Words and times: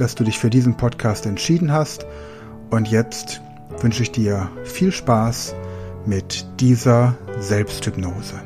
dass 0.00 0.14
du 0.14 0.24
dich 0.24 0.38
für 0.38 0.50
diesen 0.50 0.76
Podcast 0.76 1.26
entschieden 1.26 1.72
hast. 1.72 2.06
Und 2.70 2.88
jetzt 2.88 3.40
wünsche 3.80 4.02
ich 4.02 4.12
dir 4.12 4.50
viel 4.64 4.92
Spaß 4.92 5.54
mit 6.06 6.46
dieser 6.60 7.16
Selbsthypnose. 7.38 8.40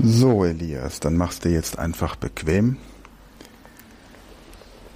So, 0.00 0.44
Elias, 0.44 1.00
dann 1.00 1.16
machst 1.16 1.44
du 1.44 1.48
jetzt 1.48 1.78
einfach 1.78 2.14
bequem. 2.14 2.76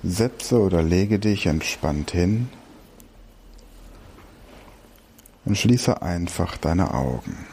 Setze 0.05 0.61
oder 0.61 0.83
lege 0.83 1.19
dich 1.19 1.47
entspannt 1.47 2.13
hin 2.13 2.49
und 5.45 5.59
schließe 5.59 6.03
einfach 6.03 6.57
deine 6.57 6.95
Augen. 6.95 7.52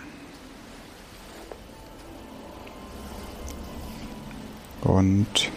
Und 4.81 5.51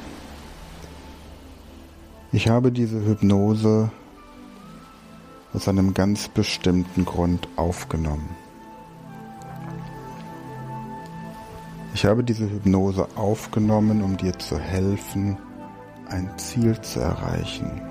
ich 2.33 2.49
habe 2.49 2.73
diese 2.73 3.05
Hypnose 3.05 3.91
aus 5.53 5.69
einem 5.69 5.95
ganz 5.95 6.29
bestimmten 6.29 7.05
Grund 7.05 7.49
aufgenommen. 7.57 8.31
Ich 11.95 12.07
habe 12.07 12.25
diese 12.25 12.51
Hypnose 12.51 13.07
aufgenommen, 13.17 14.03
um 14.03 14.17
dir 14.17 14.39
zu 14.39 14.59
helfen, 14.59 15.37
ein 16.09 16.31
Ziel 16.39 16.81
zu 16.81 17.01
erreichen. 17.01 17.83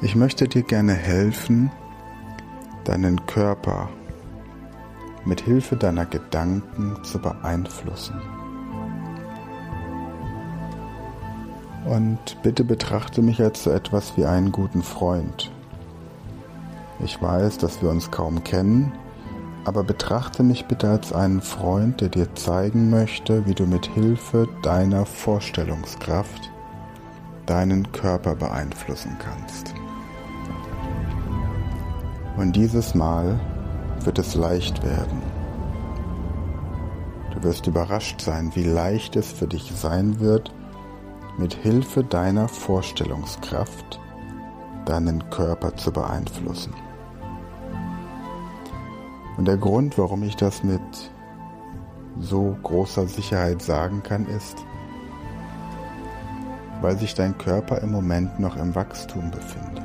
Ich 0.00 0.14
möchte 0.14 0.46
dir 0.46 0.62
gerne 0.62 0.94
helfen, 0.94 1.70
deinen 2.84 3.26
Körper 3.26 3.88
mit 5.24 5.40
Hilfe 5.40 5.76
deiner 5.76 6.06
Gedanken 6.06 6.96
zu 7.02 7.18
beeinflussen. 7.18 8.20
Und 11.84 12.42
bitte 12.42 12.64
betrachte 12.64 13.20
mich 13.22 13.40
als 13.42 13.64
so 13.64 13.70
etwas 13.70 14.16
wie 14.16 14.24
einen 14.24 14.52
guten 14.52 14.82
Freund. 14.82 15.50
Ich 17.00 17.20
weiß, 17.20 17.58
dass 17.58 17.82
wir 17.82 17.90
uns 17.90 18.10
kaum 18.10 18.42
kennen, 18.42 18.92
aber 19.64 19.82
betrachte 19.82 20.42
mich 20.42 20.66
bitte 20.66 20.88
als 20.88 21.12
einen 21.12 21.42
Freund, 21.42 22.00
der 22.00 22.08
dir 22.08 22.34
zeigen 22.34 22.90
möchte, 22.90 23.46
wie 23.46 23.54
du 23.54 23.66
mit 23.66 23.86
Hilfe 23.86 24.48
deiner 24.62 25.04
Vorstellungskraft 25.04 26.50
deinen 27.46 27.90
Körper 27.92 28.34
beeinflussen 28.34 29.16
kannst. 29.18 29.74
Und 32.36 32.56
dieses 32.56 32.94
Mal 32.94 33.38
wird 34.06 34.18
es 34.18 34.34
leicht 34.34 34.82
werden. 34.82 35.22
Du 37.32 37.42
wirst 37.42 37.66
überrascht 37.66 38.20
sein, 38.20 38.52
wie 38.54 38.64
leicht 38.64 39.16
es 39.16 39.32
für 39.32 39.46
dich 39.46 39.72
sein 39.74 40.20
wird, 40.20 40.52
mit 41.38 41.54
Hilfe 41.54 42.04
deiner 42.04 42.48
Vorstellungskraft 42.48 44.00
deinen 44.84 45.28
Körper 45.30 45.74
zu 45.76 45.92
beeinflussen. 45.92 46.74
Und 49.36 49.48
der 49.48 49.56
Grund, 49.56 49.98
warum 49.98 50.22
ich 50.22 50.36
das 50.36 50.62
mit 50.62 50.80
so 52.20 52.56
großer 52.62 53.08
Sicherheit 53.08 53.62
sagen 53.62 54.02
kann, 54.02 54.26
ist, 54.26 54.64
weil 56.80 56.96
sich 56.98 57.14
dein 57.14 57.36
Körper 57.36 57.80
im 57.80 57.90
Moment 57.90 58.38
noch 58.38 58.56
im 58.56 58.74
Wachstum 58.74 59.30
befindet 59.30 59.83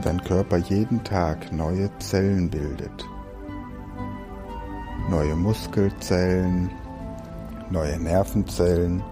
dein 0.00 0.22
Körper 0.22 0.56
jeden 0.56 1.02
Tag 1.04 1.52
neue 1.52 1.90
Zellen 1.98 2.50
bildet. 2.50 3.06
Neue 5.08 5.34
Muskelzellen, 5.36 6.70
neue 7.70 7.98
Nervenzellen. 7.98 9.02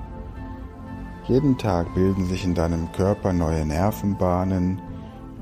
Jeden 1.26 1.58
Tag 1.58 1.92
bilden 1.94 2.26
sich 2.26 2.44
in 2.44 2.54
deinem 2.54 2.90
Körper 2.92 3.32
neue 3.32 3.66
Nervenbahnen, 3.66 4.80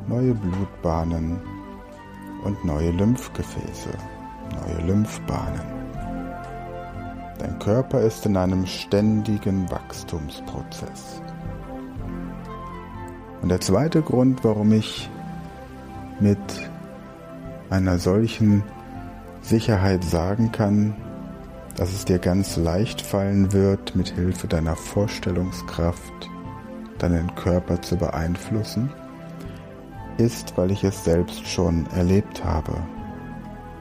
neue 0.06 0.34
Blutbahnen 0.34 1.40
und 2.44 2.64
neue 2.64 2.90
Lymphgefäße, 2.90 3.90
neue 4.52 4.86
Lymphbahnen. 4.86 5.60
Dein 7.38 7.58
Körper 7.58 8.00
ist 8.00 8.24
in 8.24 8.36
einem 8.36 8.66
ständigen 8.66 9.70
Wachstumsprozess. 9.70 11.20
Und 13.42 13.50
der 13.50 13.60
zweite 13.60 14.02
Grund, 14.02 14.42
warum 14.42 14.72
ich 14.72 15.10
mit 16.20 16.38
einer 17.70 17.98
solchen 17.98 18.62
Sicherheit 19.42 20.04
sagen 20.04 20.52
kann, 20.52 20.94
dass 21.76 21.92
es 21.92 22.04
dir 22.04 22.18
ganz 22.18 22.56
leicht 22.56 23.02
fallen 23.02 23.52
wird, 23.52 23.94
mit 23.94 24.08
Hilfe 24.08 24.48
deiner 24.48 24.76
Vorstellungskraft 24.76 26.12
deinen 26.98 27.34
Körper 27.34 27.82
zu 27.82 27.96
beeinflussen, 27.96 28.90
ist, 30.16 30.56
weil 30.56 30.70
ich 30.70 30.82
es 30.82 31.04
selbst 31.04 31.46
schon 31.46 31.86
erlebt 31.94 32.42
habe, 32.42 32.72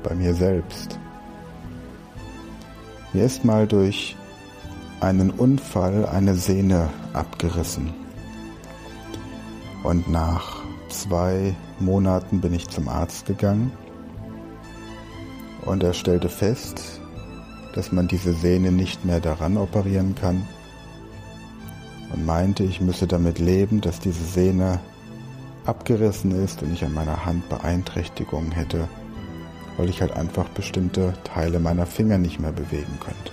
bei 0.03 0.13
mir 0.13 0.33
selbst. 0.33 0.99
Mir 3.13 3.23
ist 3.23 3.45
mal 3.45 3.65
durch 3.65 4.17
einen 4.99 5.29
Unfall 5.29 6.05
eine 6.05 6.35
Sehne 6.35 6.89
abgerissen. 7.13 7.93
Und 9.83 10.09
nach 10.09 10.63
zwei 10.89 11.55
Monaten 11.79 12.41
bin 12.41 12.53
ich 12.53 12.69
zum 12.69 12.87
Arzt 12.87 13.25
gegangen 13.25 13.71
und 15.65 15.83
er 15.83 15.93
stellte 15.93 16.29
fest, 16.29 17.01
dass 17.73 17.91
man 17.91 18.07
diese 18.07 18.33
Sehne 18.33 18.71
nicht 18.71 19.03
mehr 19.03 19.19
daran 19.19 19.57
operieren 19.57 20.15
kann 20.15 20.47
und 22.13 22.25
meinte, 22.25 22.63
ich 22.63 22.79
müsse 22.79 23.07
damit 23.07 23.39
leben, 23.39 23.81
dass 23.81 23.99
diese 23.99 24.23
Sehne 24.23 24.79
abgerissen 25.65 26.31
ist 26.31 26.61
und 26.63 26.71
ich 26.71 26.85
an 26.85 26.93
meiner 26.93 27.25
Hand 27.25 27.49
Beeinträchtigungen 27.49 28.51
hätte, 28.51 28.87
weil 29.77 29.89
ich 29.89 30.01
halt 30.01 30.13
einfach 30.13 30.47
bestimmte 30.49 31.13
Teile 31.23 31.59
meiner 31.59 31.85
Finger 31.85 32.17
nicht 32.17 32.39
mehr 32.39 32.51
bewegen 32.51 32.99
könnte. 32.99 33.31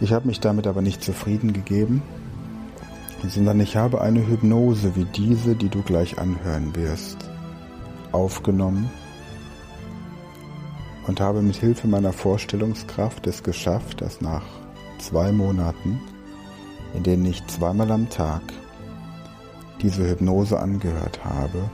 Ich 0.00 0.12
habe 0.12 0.28
mich 0.28 0.40
damit 0.40 0.66
aber 0.66 0.82
nicht 0.82 1.02
zufrieden 1.02 1.52
gegeben 1.52 2.02
sondern 3.28 3.60
ich 3.60 3.76
habe 3.76 4.00
eine 4.00 4.26
Hypnose 4.26 4.96
wie 4.96 5.04
diese, 5.04 5.54
die 5.54 5.68
du 5.68 5.82
gleich 5.82 6.18
anhören 6.18 6.74
wirst, 6.74 7.30
aufgenommen 8.12 8.90
und 11.06 11.20
habe 11.20 11.42
mit 11.42 11.56
Hilfe 11.56 11.86
meiner 11.86 12.12
Vorstellungskraft 12.12 13.26
es 13.26 13.42
geschafft, 13.42 14.00
dass 14.00 14.20
nach 14.20 14.44
zwei 14.98 15.32
Monaten, 15.32 16.00
in 16.94 17.02
denen 17.02 17.24
ich 17.26 17.46
zweimal 17.46 17.90
am 17.90 18.08
Tag 18.08 18.42
diese 19.82 20.08
Hypnose 20.08 20.58
angehört 20.58 21.24
habe, 21.24 21.70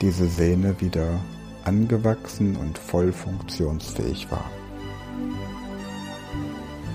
diese 0.00 0.26
Sehne 0.28 0.80
wieder 0.80 1.20
angewachsen 1.64 2.56
und 2.56 2.78
voll 2.78 3.12
funktionsfähig 3.12 4.30
war. 4.30 4.50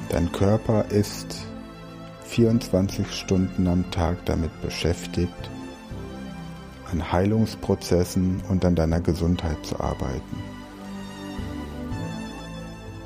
Dein 0.10 0.32
Körper 0.32 0.86
ist 0.86 1.49
24 2.30 3.12
Stunden 3.12 3.68
am 3.68 3.90
Tag 3.90 4.24
damit 4.26 4.52
beschäftigt, 4.62 5.50
an 6.92 7.12
Heilungsprozessen 7.12 8.42
und 8.50 8.64
an 8.64 8.76
deiner 8.76 9.02
Gesundheit 9.02 9.58
zu 9.66 9.80
arbeiten. 9.80 10.38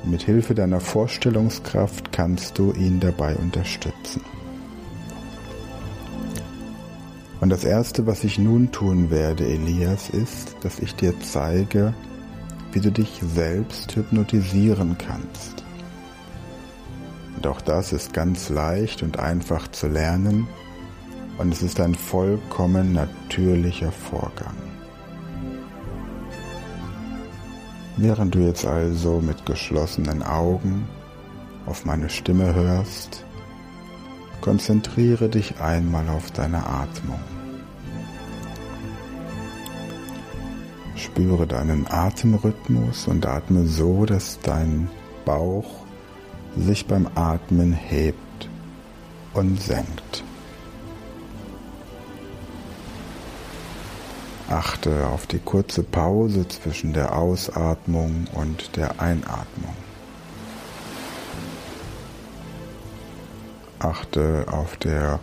Mit 0.04 0.22
Hilfe 0.22 0.54
deiner 0.54 0.80
Vorstellungskraft 0.80 2.12
kannst 2.12 2.58
du 2.58 2.72
ihn 2.72 3.00
dabei 3.00 3.34
unterstützen. 3.36 4.20
Und 7.40 7.48
das 7.48 7.64
Erste, 7.64 8.06
was 8.06 8.24
ich 8.24 8.38
nun 8.38 8.72
tun 8.72 9.10
werde, 9.10 9.46
Elias, 9.46 10.10
ist, 10.10 10.54
dass 10.60 10.78
ich 10.80 10.94
dir 10.96 11.18
zeige, 11.20 11.94
wie 12.72 12.80
du 12.80 12.92
dich 12.92 13.20
selbst 13.34 13.96
hypnotisieren 13.96 14.98
kannst. 14.98 15.63
Und 17.44 17.50
auch 17.50 17.60
das 17.60 17.92
ist 17.92 18.14
ganz 18.14 18.48
leicht 18.48 19.02
und 19.02 19.18
einfach 19.18 19.68
zu 19.68 19.86
lernen 19.86 20.48
und 21.36 21.52
es 21.52 21.60
ist 21.60 21.78
ein 21.78 21.94
vollkommen 21.94 22.94
natürlicher 22.94 23.92
Vorgang. 23.92 24.54
Während 27.98 28.34
du 28.34 28.38
jetzt 28.38 28.64
also 28.64 29.20
mit 29.20 29.44
geschlossenen 29.44 30.22
Augen 30.22 30.88
auf 31.66 31.84
meine 31.84 32.08
Stimme 32.08 32.54
hörst, 32.54 33.26
konzentriere 34.40 35.28
dich 35.28 35.60
einmal 35.60 36.08
auf 36.08 36.30
deine 36.30 36.64
Atmung. 36.66 37.20
Spüre 40.96 41.46
deinen 41.46 41.86
Atemrhythmus 41.90 43.06
und 43.06 43.26
atme 43.26 43.66
so, 43.66 44.06
dass 44.06 44.40
dein 44.40 44.88
Bauch 45.26 45.83
sich 46.56 46.86
beim 46.86 47.08
Atmen 47.14 47.72
hebt 47.72 48.48
und 49.34 49.60
senkt. 49.60 50.24
Achte 54.48 55.08
auf 55.08 55.26
die 55.26 55.38
kurze 55.38 55.82
Pause 55.82 56.46
zwischen 56.48 56.92
der 56.92 57.16
Ausatmung 57.16 58.26
und 58.34 58.76
der 58.76 59.00
Einatmung. 59.00 59.74
Achte 63.78 64.46
auf, 64.50 64.76
der, 64.76 65.18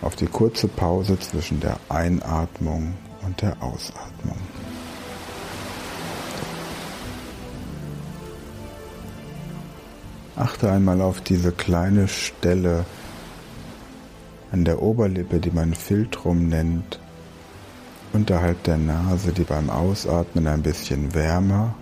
auf 0.00 0.16
die 0.16 0.26
kurze 0.26 0.68
Pause 0.68 1.18
zwischen 1.18 1.60
der 1.60 1.78
Einatmung 1.88 2.94
und 3.26 3.42
der 3.42 3.62
Ausatmung. 3.62 4.38
Achte 10.36 10.70
einmal 10.70 11.00
auf 11.00 11.20
diese 11.20 11.52
kleine 11.52 12.08
Stelle 12.08 12.84
an 14.50 14.64
der 14.64 14.82
Oberlippe, 14.82 15.38
die 15.38 15.52
man 15.52 15.74
Filtrum 15.74 16.48
nennt, 16.48 16.98
unterhalb 18.12 18.62
der 18.64 18.78
Nase, 18.78 19.32
die 19.32 19.44
beim 19.44 19.70
Ausatmen 19.70 20.46
ein 20.48 20.62
bisschen 20.62 21.14
wärmer 21.14 21.74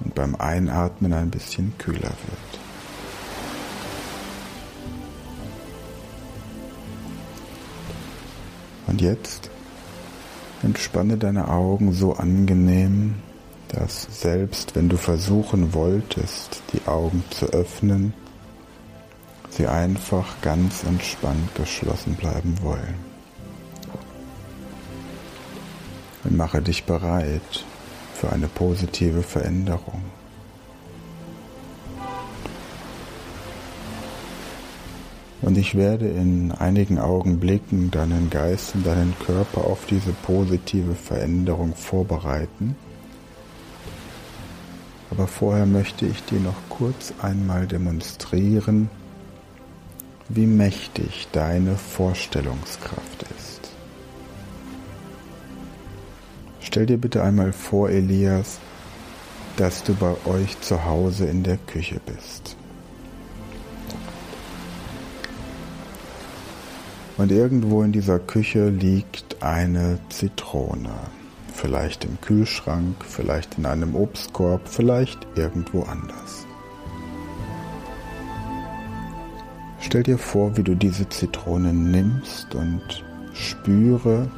und 0.00 0.14
beim 0.14 0.34
Einatmen 0.34 1.14
ein 1.14 1.30
bisschen 1.30 1.72
kühler 1.78 2.02
wird. 2.02 2.60
Und 8.86 9.00
jetzt 9.00 9.50
entspanne 10.62 11.16
deine 11.16 11.48
Augen 11.48 11.92
so 11.92 12.14
angenehm, 12.14 13.16
dass 13.68 14.06
selbst 14.20 14.74
wenn 14.74 14.88
du 14.88 14.96
versuchen 14.96 15.74
wolltest, 15.74 16.62
die 16.72 16.86
Augen 16.86 17.24
zu 17.30 17.46
öffnen, 17.46 18.14
sie 19.50 19.66
einfach 19.66 20.40
ganz 20.42 20.84
entspannt 20.84 21.54
geschlossen 21.54 22.14
bleiben 22.14 22.56
wollen. 22.62 23.16
und 26.26 26.36
mache 26.36 26.60
dich 26.60 26.84
bereit 26.84 27.64
für 28.14 28.32
eine 28.32 28.48
positive 28.48 29.22
Veränderung. 29.22 30.02
Und 35.42 35.56
ich 35.56 35.76
werde 35.76 36.08
in 36.08 36.50
einigen 36.50 36.98
Augenblicken 36.98 37.90
deinen 37.92 38.30
Geist 38.30 38.74
und 38.74 38.84
deinen 38.86 39.14
Körper 39.24 39.64
auf 39.64 39.86
diese 39.86 40.12
positive 40.12 40.94
Veränderung 40.94 41.74
vorbereiten. 41.76 42.74
Aber 45.16 45.28
vorher 45.28 45.64
möchte 45.64 46.04
ich 46.04 46.22
dir 46.24 46.40
noch 46.40 46.56
kurz 46.68 47.14
einmal 47.22 47.66
demonstrieren, 47.66 48.90
wie 50.28 50.44
mächtig 50.46 51.28
deine 51.32 51.76
Vorstellungskraft 51.76 53.22
ist. 53.38 53.70
Stell 56.60 56.84
dir 56.84 56.98
bitte 56.98 57.22
einmal 57.22 57.54
vor, 57.54 57.88
Elias, 57.88 58.58
dass 59.56 59.82
du 59.84 59.94
bei 59.94 60.14
euch 60.26 60.60
zu 60.60 60.84
Hause 60.84 61.24
in 61.24 61.42
der 61.42 61.56
Küche 61.56 61.98
bist. 62.04 62.54
Und 67.16 67.32
irgendwo 67.32 67.82
in 67.82 67.92
dieser 67.92 68.18
Küche 68.18 68.68
liegt 68.68 69.42
eine 69.42 69.98
Zitrone. 70.10 70.92
Vielleicht 71.66 72.04
im 72.04 72.20
Kühlschrank, 72.20 72.94
vielleicht 73.04 73.58
in 73.58 73.66
einem 73.66 73.96
Obstkorb, 73.96 74.68
vielleicht 74.68 75.26
irgendwo 75.34 75.82
anders. 75.82 76.46
Stell 79.80 80.04
dir 80.04 80.16
vor, 80.16 80.56
wie 80.56 80.62
du 80.62 80.76
diese 80.76 81.08
Zitrone 81.08 81.72
nimmst 81.72 82.54
und 82.54 83.04
spüre, 83.34 84.30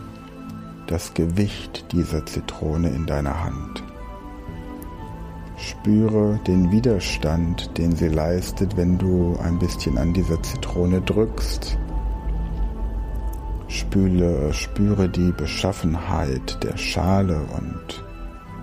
das 0.87 1.13
Gewicht 1.13 1.93
dieser 1.93 2.25
Zitrone 2.25 2.89
in 2.89 3.05
deiner 3.05 3.45
Hand. 3.45 3.85
Spüre 5.59 6.41
den 6.47 6.73
Widerstand, 6.73 7.77
den 7.77 7.95
sie 7.95 8.09
leistet, 8.09 8.75
wenn 8.79 8.97
du 8.97 9.39
ein 9.45 9.59
bisschen 9.59 9.99
an 9.99 10.15
dieser 10.15 10.43
Zitrone 10.43 11.03
drückst. 11.03 11.77
Spüle, 13.69 14.53
spüre 14.55 15.09
die 15.09 15.31
Beschaffenheit 15.32 16.62
der 16.65 16.76
Schale 16.76 17.38
und 17.56 18.05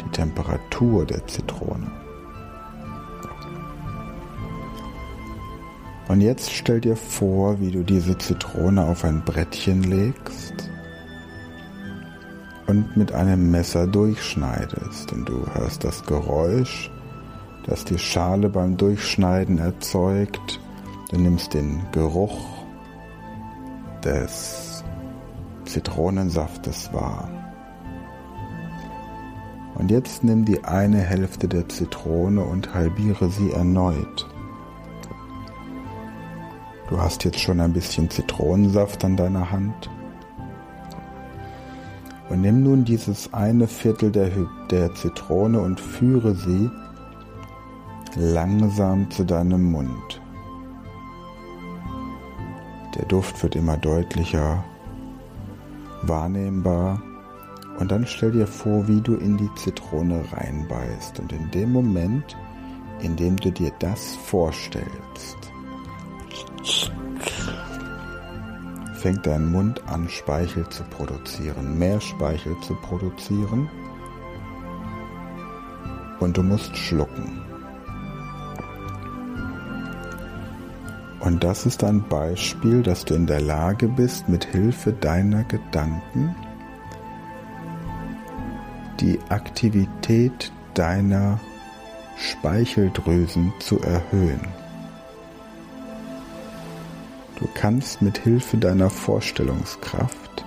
die 0.04 0.10
Temperatur 0.10 1.06
der 1.06 1.25
Zitrone. 1.28 1.92
Und 6.07 6.22
jetzt 6.22 6.52
stell 6.52 6.81
dir 6.81 6.96
vor, 6.96 7.60
wie 7.60 7.72
du 7.72 7.84
diese 7.84 8.18
Zitrone 8.18 8.84
auf 8.86 9.04
ein 9.04 9.24
Brettchen 9.24 9.84
legst 9.84 10.69
und 12.68 12.96
mit 12.98 13.12
einem 13.12 13.52
Messer 13.52 13.88
durchschneidest. 13.88 15.12
Und 15.12 15.30
du 15.30 15.46
hörst 15.54 15.84
das 15.84 16.04
Geräusch, 16.06 16.92
das 17.66 17.86
die 17.86 17.98
Schale 17.98 18.50
beim 18.50 18.78
Durchschneiden 18.78 19.57
erzeugt. 19.57 20.60
Du 21.12 21.18
nimmst 21.18 21.54
den 21.54 21.81
Geruch 21.92 22.66
des 24.04 24.65
Zitronensaftes 25.75 26.94
wahr. 26.94 27.27
Und 29.75 29.92
jetzt 29.92 30.24
nimm 30.24 30.45
die 30.45 30.63
eine 30.63 31.00
Hälfte 31.00 31.50
der 31.50 31.68
Zitrone 31.68 32.45
und 32.45 32.74
halbiere 32.74 33.27
sie 33.27 33.51
erneut. 33.51 34.25
Du 36.89 36.98
hast 36.98 37.25
jetzt 37.25 37.42
schon 37.42 37.60
ein 37.60 37.74
bisschen 37.74 38.10
Zitronensaft 38.10 39.04
an 39.04 39.18
deiner 39.18 39.51
Hand. 39.51 39.89
Und 42.30 42.39
nimm 42.39 42.63
nun 42.63 42.86
dieses 42.86 43.33
eine 43.33 43.68
Viertel 43.68 44.13
der, 44.13 44.31
der 44.71 44.95
Zitrone 44.95 45.60
und 45.60 45.81
führe 45.81 46.36
sie 46.36 46.71
langsam 48.16 49.11
zu 49.11 49.26
deinem 49.26 49.73
Mund. 49.73 50.21
Der 52.95 53.04
Duft 53.07 53.44
wird 53.44 53.57
immer 53.57 53.76
deutlicher 53.76 54.64
wahrnehmbar. 56.07 57.02
Und 57.80 57.92
dann 57.92 58.06
stell 58.07 58.31
dir 58.31 58.47
vor, 58.47 58.88
wie 58.88 59.02
du 59.02 59.16
in 59.16 59.38
die 59.38 59.54
Zitrone 59.56 60.24
reinbeißt. 60.31 61.19
Und 61.19 61.33
in 61.33 61.52
dem 61.52 61.71
Moment, 61.71 62.38
in 63.02 63.16
dem 63.16 63.35
du 63.35 63.52
dir 63.52 63.71
das 63.80 64.16
vorstellst, 64.16 65.38
fängt 68.94 69.28
dein 69.28 69.52
Mund 69.52 69.81
an, 69.88 70.09
Speichel 70.09 70.68
zu 70.69 70.83
produzieren, 70.83 71.78
mehr 71.78 72.02
Speichel 72.02 72.56
zu 72.62 72.74
produzieren. 72.76 73.69
Und 76.19 76.38
du 76.38 76.44
musst 76.44 76.76
schlucken. 76.76 77.44
Und 81.26 81.44
das 81.44 81.66
ist 81.66 81.84
ein 81.84 82.08
Beispiel, 82.08 82.84
dass 82.84 83.04
du 83.04 83.16
in 83.16 83.26
der 83.26 83.42
Lage 83.42 83.88
bist, 83.88 84.30
mit 84.30 84.46
Hilfe 84.46 84.94
deiner 84.94 85.44
Gedanken 85.44 86.36
die 89.00 89.20
Aktivität 89.30 90.52
deiner 90.76 91.40
Speicheldrüsen 92.16 93.52
zu 93.60 93.80
erhöhen. 93.80 94.48
Du 97.40 97.48
kannst 97.56 98.04
mit 98.04 98.20
Hilfe 98.20 98.58
deiner 98.58 98.92
Vorstellungskraft 98.92 100.46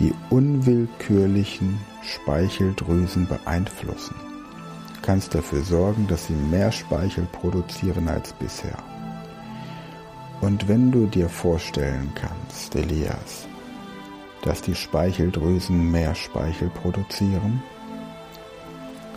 die 0.00 0.12
unwillkürlichen 0.30 1.78
Speicheldrüsen 2.02 3.28
beeinflussen. 3.28 4.16
Du 4.96 5.00
kannst 5.02 5.36
dafür 5.36 5.62
sorgen, 5.62 6.08
dass 6.08 6.26
sie 6.26 6.34
mehr 6.34 6.72
Speichel 6.72 7.28
produzieren 7.30 8.08
als 8.08 8.32
bisher. 8.32 8.89
Und 10.40 10.68
wenn 10.68 10.90
du 10.90 11.06
dir 11.06 11.28
vorstellen 11.28 12.12
kannst, 12.14 12.74
Elias, 12.74 13.46
dass 14.42 14.62
die 14.62 14.74
Speicheldrüsen 14.74 15.90
mehr 15.90 16.14
Speichel 16.14 16.70
produzieren, 16.70 17.62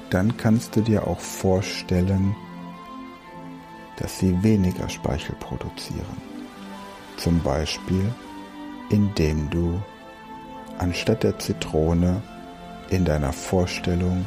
dann 0.09 0.35
kannst 0.35 0.75
du 0.75 0.81
dir 0.81 1.07
auch 1.07 1.19
vorstellen, 1.19 2.35
dass 3.97 4.19
sie 4.19 4.43
weniger 4.43 4.89
Speichel 4.89 5.35
produzieren. 5.39 6.17
Zum 7.17 7.39
Beispiel, 7.39 8.13
indem 8.89 9.49
du 9.49 9.81
anstatt 10.77 11.23
der 11.23 11.39
Zitrone 11.39 12.21
in 12.89 13.05
deiner 13.05 13.31
Vorstellung 13.31 14.25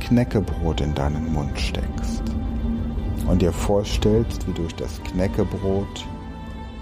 Knäckebrot 0.00 0.80
in 0.80 0.94
deinen 0.94 1.30
Mund 1.32 1.58
steckst 1.60 2.22
und 3.26 3.42
dir 3.42 3.52
vorstellst, 3.52 4.46
wie 4.46 4.52
durch 4.52 4.74
das 4.74 5.02
Knäckebrot 5.04 6.06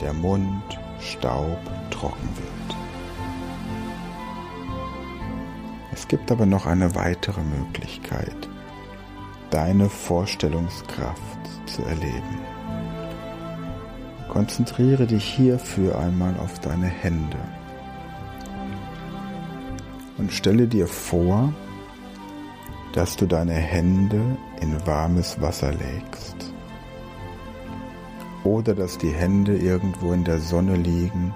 der 0.01 0.13
Mund 0.13 0.63
Staub 1.01 1.59
trocken 1.91 2.29
wird. 2.37 2.77
Es 5.93 6.07
gibt 6.07 6.31
aber 6.31 6.47
noch 6.47 6.67
eine 6.67 6.95
weitere 6.95 7.41
Möglichkeit, 7.43 8.49
deine 9.51 9.89
Vorstellungskraft 9.89 11.39
zu 11.67 11.83
erleben. 11.83 12.39
Konzentriere 14.29 15.07
dich 15.07 15.25
hierfür 15.25 15.99
einmal 15.99 16.35
auf 16.39 16.61
deine 16.61 16.87
Hände 16.87 17.39
und 20.19 20.33
stelle 20.33 20.69
dir 20.69 20.87
vor, 20.87 21.53
dass 22.93 23.17
du 23.17 23.27
deine 23.27 23.55
Hände 23.55 24.37
in 24.61 24.75
warmes 24.87 25.41
Wasser 25.41 25.73
legst 25.73 26.53
oder 28.45 28.75
dass 28.75 28.99
die 28.99 29.11
Hände 29.11 29.57
irgendwo 29.57 30.13
in 30.13 30.25
der 30.25 30.39
Sonne 30.39 30.77
liegen 30.77 31.35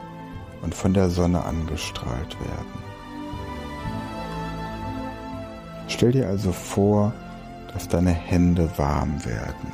und 0.63 0.75
von 0.75 0.95
der 0.95 1.11
Sonne 1.11 1.45
angestrahlt 1.45 2.39
werden. 2.41 2.83
Stell 5.89 6.13
dir 6.13 6.29
also 6.29 6.53
vor, 6.53 7.13
dass 7.73 7.89
deine 7.89 8.11
Hände 8.13 8.71
warm 8.77 9.25
werden. 9.25 9.73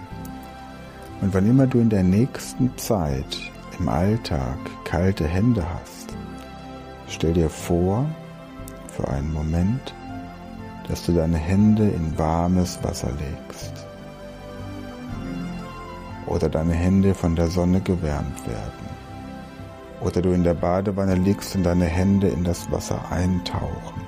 Und 1.20 1.34
wann 1.34 1.48
immer 1.48 1.66
du 1.66 1.78
in 1.78 1.90
der 1.90 2.02
nächsten 2.02 2.76
Zeit 2.76 3.38
im 3.78 3.88
Alltag 3.88 4.58
kalte 4.84 5.26
Hände 5.26 5.64
hast, 5.74 6.16
stell 7.08 7.32
dir 7.32 7.50
vor, 7.50 8.06
für 8.88 9.08
einen 9.08 9.32
Moment, 9.32 9.94
dass 10.88 11.04
du 11.04 11.12
deine 11.12 11.36
Hände 11.36 11.88
in 11.88 12.18
warmes 12.18 12.82
Wasser 12.82 13.10
legst 13.10 13.72
oder 16.26 16.48
deine 16.48 16.72
Hände 16.72 17.14
von 17.14 17.36
der 17.36 17.48
Sonne 17.48 17.80
gewärmt 17.80 18.46
werden 18.46 18.88
oder 20.00 20.22
du 20.22 20.30
in 20.30 20.44
der 20.44 20.54
Badewanne 20.54 21.14
liegst 21.14 21.56
und 21.56 21.64
deine 21.64 21.86
Hände 21.86 22.28
in 22.28 22.44
das 22.44 22.70
Wasser 22.70 23.00
eintauchen. 23.10 24.02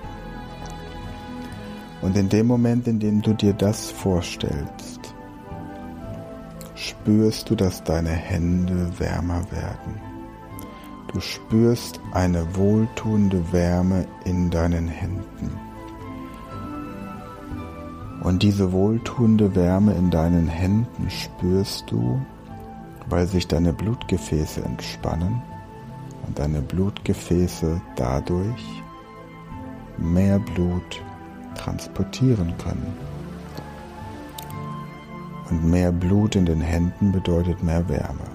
Und 2.02 2.16
in 2.16 2.28
dem 2.28 2.46
Moment, 2.46 2.86
in 2.88 2.98
dem 2.98 3.20
du 3.20 3.34
dir 3.34 3.52
das 3.52 3.90
vorstellst, 3.90 5.14
spürst 6.74 7.50
du, 7.50 7.56
dass 7.56 7.84
deine 7.84 8.10
Hände 8.10 8.98
wärmer 8.98 9.42
werden. 9.50 10.00
Du 11.12 11.20
spürst 11.20 12.00
eine 12.12 12.56
wohltuende 12.56 13.52
Wärme 13.52 14.06
in 14.24 14.48
deinen 14.48 14.88
Händen. 14.88 15.50
Und 18.22 18.42
diese 18.42 18.72
wohltuende 18.72 19.54
Wärme 19.54 19.94
in 19.94 20.10
deinen 20.10 20.46
Händen 20.46 21.08
spürst 21.08 21.90
du, 21.90 22.20
weil 23.08 23.26
sich 23.26 23.48
deine 23.48 23.72
Blutgefäße 23.72 24.62
entspannen 24.62 25.42
und 26.26 26.38
deine 26.38 26.60
Blutgefäße 26.60 27.80
dadurch 27.96 28.82
mehr 29.96 30.38
Blut 30.38 31.02
transportieren 31.54 32.54
können. 32.58 32.92
Und 35.48 35.64
mehr 35.64 35.90
Blut 35.90 36.36
in 36.36 36.44
den 36.44 36.60
Händen 36.60 37.12
bedeutet 37.12 37.62
mehr 37.62 37.88
Wärme. 37.88 38.28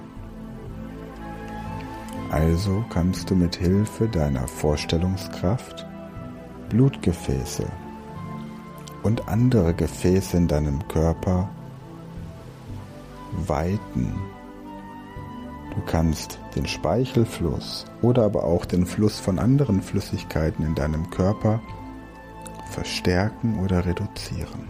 Also 2.31 2.83
kannst 2.89 3.29
du 3.29 3.35
mit 3.35 3.55
Hilfe 3.55 4.07
deiner 4.07 4.47
Vorstellungskraft 4.47 5.85
Blutgefäße 6.69 7.65
und 9.05 9.27
andere 9.27 9.75
Gefäße 9.75 10.35
in 10.35 10.47
deinem 10.47 10.87
Körper 10.87 11.47
weiten. 13.45 14.15
Du 15.75 15.81
kannst 15.85 16.39
den 16.55 16.65
Speichelfluss 16.65 17.85
oder 18.01 18.23
aber 18.23 18.45
auch 18.45 18.65
den 18.65 18.87
Fluss 18.87 19.19
von 19.19 19.37
anderen 19.37 19.83
Flüssigkeiten 19.83 20.65
in 20.65 20.73
deinem 20.73 21.07
Körper 21.11 21.61
verstärken 22.71 23.59
oder 23.63 23.85
reduzieren. 23.85 24.67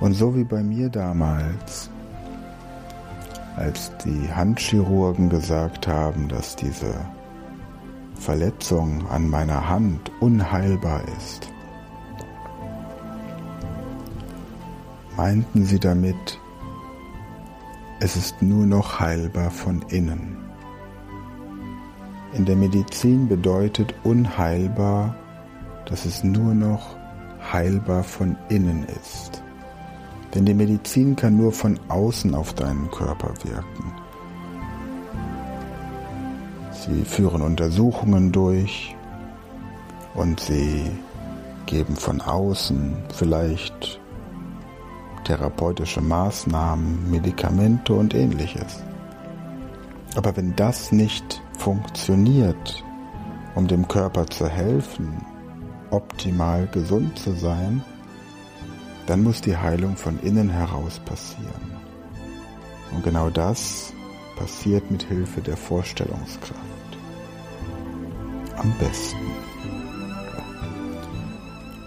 Und 0.00 0.14
so 0.14 0.34
wie 0.34 0.44
bei 0.44 0.64
mir 0.64 0.88
damals, 0.88 1.90
als 3.54 3.92
die 4.04 4.32
Handchirurgen 4.32 5.28
gesagt 5.28 5.86
haben, 5.86 6.26
dass 6.26 6.56
diese 6.56 7.06
Verletzung 8.20 9.08
an 9.08 9.30
meiner 9.30 9.68
Hand 9.68 10.12
unheilbar 10.20 11.00
ist, 11.16 11.50
meinten 15.16 15.64
sie 15.64 15.80
damit, 15.80 16.38
es 17.98 18.16
ist 18.16 18.42
nur 18.42 18.66
noch 18.66 19.00
heilbar 19.00 19.50
von 19.50 19.82
innen. 19.88 20.36
In 22.34 22.44
der 22.44 22.56
Medizin 22.56 23.26
bedeutet 23.26 23.94
unheilbar, 24.04 25.16
dass 25.86 26.04
es 26.04 26.22
nur 26.22 26.54
noch 26.54 26.94
heilbar 27.52 28.04
von 28.04 28.36
innen 28.50 28.84
ist. 28.84 29.42
Denn 30.34 30.44
die 30.44 30.54
Medizin 30.54 31.16
kann 31.16 31.38
nur 31.38 31.52
von 31.52 31.80
außen 31.88 32.34
auf 32.34 32.52
deinen 32.52 32.90
Körper 32.90 33.32
wirken. 33.44 33.92
Sie 36.72 37.04
führen 37.04 37.42
Untersuchungen 37.42 38.32
durch 38.32 38.96
und 40.14 40.40
sie 40.40 40.90
geben 41.66 41.96
von 41.96 42.20
außen 42.20 42.96
vielleicht 43.14 44.00
therapeutische 45.24 46.00
Maßnahmen, 46.00 47.10
Medikamente 47.10 47.92
und 47.92 48.14
ähnliches. 48.14 48.82
Aber 50.16 50.36
wenn 50.36 50.56
das 50.56 50.90
nicht 50.90 51.42
funktioniert, 51.58 52.84
um 53.54 53.66
dem 53.66 53.86
Körper 53.86 54.26
zu 54.26 54.48
helfen, 54.48 55.24
optimal 55.90 56.66
gesund 56.68 57.18
zu 57.18 57.32
sein, 57.32 57.84
dann 59.06 59.22
muss 59.22 59.40
die 59.40 59.56
Heilung 59.56 59.96
von 59.96 60.18
innen 60.20 60.50
heraus 60.50 61.00
passieren. 61.04 61.72
Und 62.92 63.04
genau 63.04 63.30
das 63.30 63.92
passiert 64.40 64.90
mit 64.90 65.04
Hilfe 65.04 65.40
der 65.40 65.56
Vorstellungskraft. 65.56 66.58
Am 68.56 68.74
besten. 68.78 69.30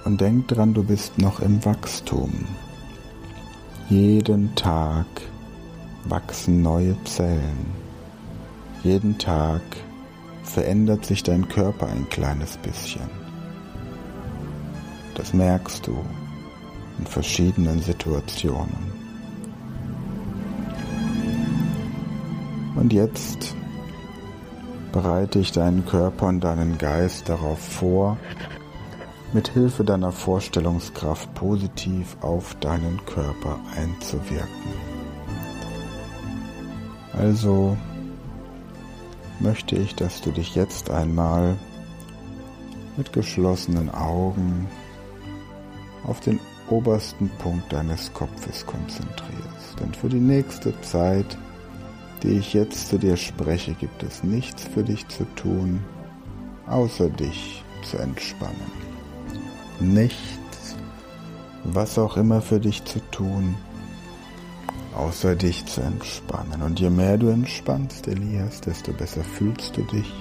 Und 0.05 0.21
denk 0.21 0.47
dran, 0.47 0.73
du 0.73 0.83
bist 0.83 1.17
noch 1.17 1.41
im 1.41 1.63
Wachstum. 1.65 2.31
Jeden 3.89 4.55
Tag 4.55 5.05
wachsen 6.05 6.61
neue 6.61 6.95
Zellen 7.03 7.83
jeden 8.83 9.17
Tag 9.17 9.61
verändert 10.43 11.05
sich 11.05 11.23
dein 11.23 11.47
Körper 11.47 11.87
ein 11.87 12.09
kleines 12.09 12.57
bisschen. 12.57 13.09
Das 15.15 15.33
merkst 15.33 15.87
du 15.87 16.03
in 16.99 17.07
verschiedenen 17.07 17.81
Situationen. 17.81 18.92
Und 22.75 22.91
jetzt 22.93 23.55
bereite 24.91 25.39
ich 25.39 25.51
deinen 25.51 25.85
Körper 25.85 26.27
und 26.27 26.41
deinen 26.41 26.77
Geist 26.77 27.29
darauf 27.29 27.59
vor, 27.59 28.17
mit 29.33 29.47
Hilfe 29.47 29.83
deiner 29.83 30.11
Vorstellungskraft 30.11 31.33
positiv 31.33 32.17
auf 32.21 32.55
deinen 32.59 33.03
Körper 33.05 33.59
einzuwirken. 33.75 34.73
Also 37.13 37.77
möchte 39.39 39.75
ich, 39.75 39.95
dass 39.95 40.21
du 40.21 40.31
dich 40.31 40.55
jetzt 40.55 40.89
einmal 40.89 41.55
mit 42.97 43.11
geschlossenen 43.11 43.89
Augen 43.89 44.67
auf 46.05 46.19
den 46.19 46.39
obersten 46.69 47.29
Punkt 47.39 47.71
deines 47.73 48.13
Kopfes 48.13 48.65
konzentrierst. 48.65 49.79
Denn 49.79 49.93
für 49.93 50.09
die 50.09 50.19
nächste 50.19 50.79
Zeit, 50.81 51.37
die 52.23 52.37
ich 52.37 52.53
jetzt 52.53 52.87
zu 52.87 52.97
dir 52.97 53.17
spreche, 53.17 53.73
gibt 53.73 54.01
es 54.01 54.23
nichts 54.23 54.63
für 54.63 54.83
dich 54.83 55.07
zu 55.09 55.25
tun, 55.35 55.83
außer 56.67 57.09
dich 57.09 57.63
zu 57.83 57.97
entspannen. 57.97 58.71
Nichts, 59.79 60.75
was 61.65 61.97
auch 61.97 62.15
immer 62.15 62.41
für 62.41 62.59
dich 62.59 62.83
zu 62.85 62.99
tun, 63.11 63.55
außer 64.95 65.35
dich 65.35 65.65
zu 65.65 65.81
entspannen. 65.81 66.61
Und 66.61 66.79
je 66.79 66.89
mehr 66.89 67.17
du 67.17 67.27
entspannst, 67.27 68.07
Elias, 68.07 68.61
desto 68.61 68.93
besser 68.93 69.23
fühlst 69.23 69.75
du 69.75 69.81
dich. 69.83 70.11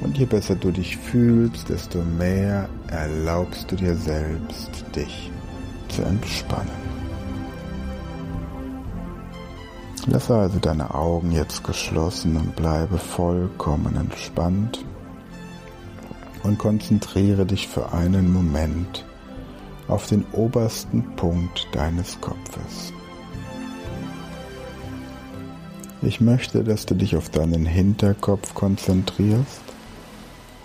Und 0.00 0.18
je 0.18 0.24
besser 0.24 0.56
du 0.56 0.72
dich 0.72 0.96
fühlst, 0.96 1.68
desto 1.68 2.02
mehr 2.02 2.68
erlaubst 2.88 3.70
du 3.70 3.76
dir 3.76 3.94
selbst, 3.94 4.84
dich 4.96 5.30
zu 5.88 6.02
entspannen. 6.02 6.91
Lasse 10.06 10.34
also 10.34 10.58
deine 10.58 10.94
Augen 10.94 11.30
jetzt 11.30 11.62
geschlossen 11.62 12.36
und 12.36 12.56
bleibe 12.56 12.98
vollkommen 12.98 13.96
entspannt 13.96 14.84
und 16.42 16.58
konzentriere 16.58 17.46
dich 17.46 17.68
für 17.68 17.92
einen 17.92 18.32
Moment 18.32 19.04
auf 19.86 20.08
den 20.08 20.24
obersten 20.32 21.14
Punkt 21.14 21.68
deines 21.72 22.20
Kopfes. 22.20 22.92
Ich 26.02 26.20
möchte, 26.20 26.64
dass 26.64 26.84
du 26.84 26.96
dich 26.96 27.16
auf 27.16 27.30
deinen 27.30 27.64
Hinterkopf 27.64 28.54
konzentrierst 28.54 29.62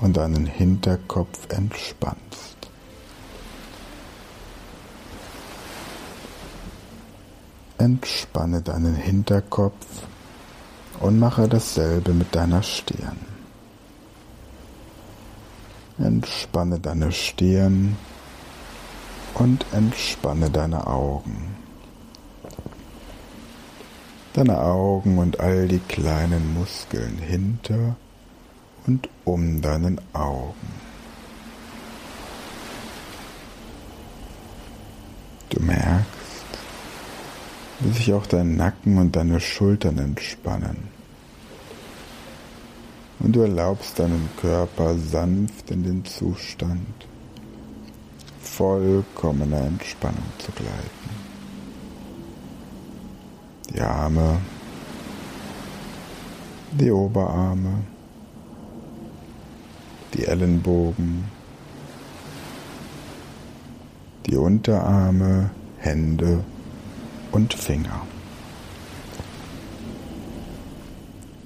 und 0.01 0.17
deinen 0.17 0.47
Hinterkopf 0.47 1.47
entspannst. 1.49 2.56
Entspanne 7.77 8.61
deinen 8.61 8.95
Hinterkopf 8.95 9.85
und 10.99 11.19
mache 11.19 11.47
dasselbe 11.47 12.13
mit 12.13 12.33
deiner 12.33 12.63
Stirn. 12.63 13.19
Entspanne 15.99 16.79
deine 16.79 17.11
Stirn 17.11 17.95
und 19.35 19.65
entspanne 19.71 20.49
deine 20.49 20.87
Augen. 20.87 21.55
Deine 24.33 24.59
Augen 24.59 25.17
und 25.17 25.39
all 25.39 25.67
die 25.67 25.79
kleinen 25.79 26.53
Muskeln 26.53 27.17
hinter 27.19 27.95
und 28.85 29.09
um 29.25 29.61
deinen 29.61 29.99
Augen. 30.13 30.73
Du 35.49 35.61
merkst, 35.61 36.16
wie 37.79 37.91
sich 37.91 38.13
auch 38.13 38.25
dein 38.25 38.55
Nacken 38.55 38.97
und 38.97 39.15
deine 39.15 39.39
Schultern 39.39 39.97
entspannen. 39.99 40.89
Und 43.19 43.35
du 43.35 43.41
erlaubst 43.41 43.99
deinem 43.99 44.29
Körper 44.39 44.95
sanft 44.97 45.71
in 45.71 45.83
den 45.83 46.05
Zustand 46.05 47.07
vollkommener 48.41 49.61
Entspannung 49.65 50.23
zu 50.37 50.51
gleiten. 50.51 51.09
Die 53.73 53.81
Arme, 53.81 54.39
die 56.71 56.91
Oberarme, 56.91 57.81
die 60.13 60.25
Ellenbogen, 60.25 61.25
die 64.25 64.35
Unterarme, 64.35 65.49
Hände 65.79 66.43
und 67.37 67.53
Finger. 67.53 68.01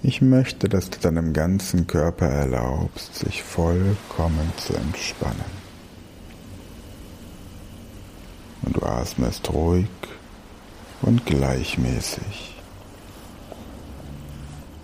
Ich 0.04 0.22
möchte, 0.22 0.70
dass 0.70 0.90
du 0.90 1.00
deinem 1.00 1.34
ganzen 1.34 1.86
Körper 1.86 2.28
erlaubst, 2.28 3.14
sich 3.16 3.44
vollkommen 3.44 4.54
zu 4.56 4.74
entspannen. 4.74 5.52
Und 8.62 8.78
du 8.78 8.84
atmest 8.84 9.52
ruhig 9.52 9.90
und 11.02 11.26
gleichmäßig. 11.26 12.56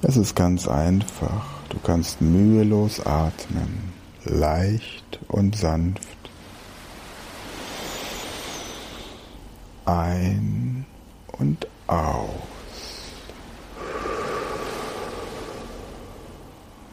Es 0.02 0.18
ist 0.18 0.36
ganz 0.36 0.68
einfach. 0.68 1.46
Du 1.70 1.80
kannst 1.80 2.22
mühelos 2.22 3.00
atmen, 3.06 3.94
leicht 4.26 5.20
und 5.30 5.56
sanft. 5.56 6.18
Ein 9.86 10.67
und 11.40 11.68
aus. 11.88 12.28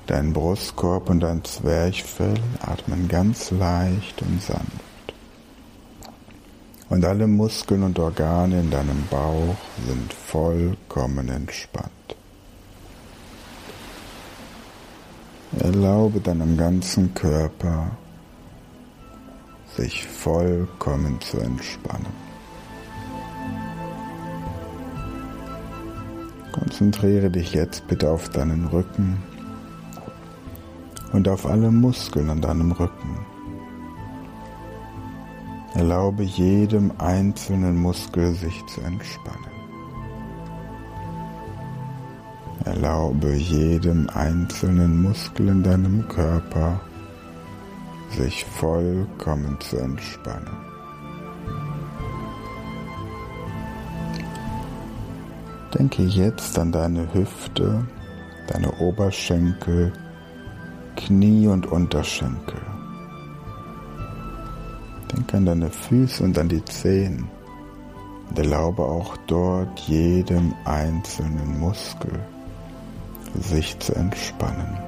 Dein 0.06 0.32
Brustkorb 0.32 1.08
und 1.08 1.20
dein 1.20 1.44
Zwerchfell 1.44 2.34
atmen 2.60 3.08
ganz 3.08 3.50
leicht 3.50 4.20
und 4.22 4.42
sanft 4.42 4.84
und 6.94 7.04
alle 7.04 7.26
Muskeln 7.26 7.83
und 7.83 7.98
Organe 7.98 8.61
in 8.61 8.70
deinem 8.70 9.04
Bauch 9.11 9.57
sind 9.85 10.12
vollkommen 10.12 11.28
entspannt. 11.28 11.90
Erlaube 15.59 16.20
deinem 16.20 16.57
ganzen 16.57 17.12
Körper, 17.14 17.90
sich 19.76 20.07
vollkommen 20.07 21.20
zu 21.20 21.38
entspannen. 21.38 22.23
Konzentriere 26.55 27.31
dich 27.31 27.53
jetzt 27.53 27.85
bitte 27.88 28.09
auf 28.09 28.29
deinen 28.29 28.67
Rücken 28.67 29.21
und 31.12 31.29
auf 31.29 31.47
alle 31.47 31.73
Muskeln 31.73 32.31
an 32.31 32.40
deinem 32.40 32.71
Rücken. 32.71 33.19
Erlaube 35.75 36.23
jedem 36.23 36.93
einzelnen 36.99 37.77
Muskel 37.77 38.35
sich 38.35 38.64
zu 38.67 38.83
entspannen. 38.83 39.51
Erlaube 42.64 43.35
jedem 43.35 44.09
einzelnen 44.11 45.03
Muskel 45.03 45.49
in 45.49 45.64
deinem 45.64 46.07
Körper 46.07 46.81
sich 48.11 48.45
vollkommen 48.45 49.59
zu 49.59 49.79
entspannen. 49.79 50.73
Denke 55.78 56.04
jetzt 56.04 56.56
an 56.56 56.70
deine 56.70 57.12
Hüfte, 57.12 57.84
deine 58.46 58.70
Oberschenkel, 58.78 59.92
Knie 60.94 61.48
und 61.48 61.66
Unterschenkel. 61.66 62.60
Denk 65.12 65.34
an 65.34 65.46
deine 65.46 65.70
Füße 65.70 66.22
und 66.22 66.38
an 66.38 66.48
die 66.48 66.64
Zehen 66.64 67.28
und 68.30 68.38
erlaube 68.38 68.84
auch 68.84 69.16
dort 69.26 69.80
jedem 69.80 70.54
einzelnen 70.64 71.58
Muskel 71.58 72.20
sich 73.34 73.76
zu 73.80 73.96
entspannen. 73.96 74.78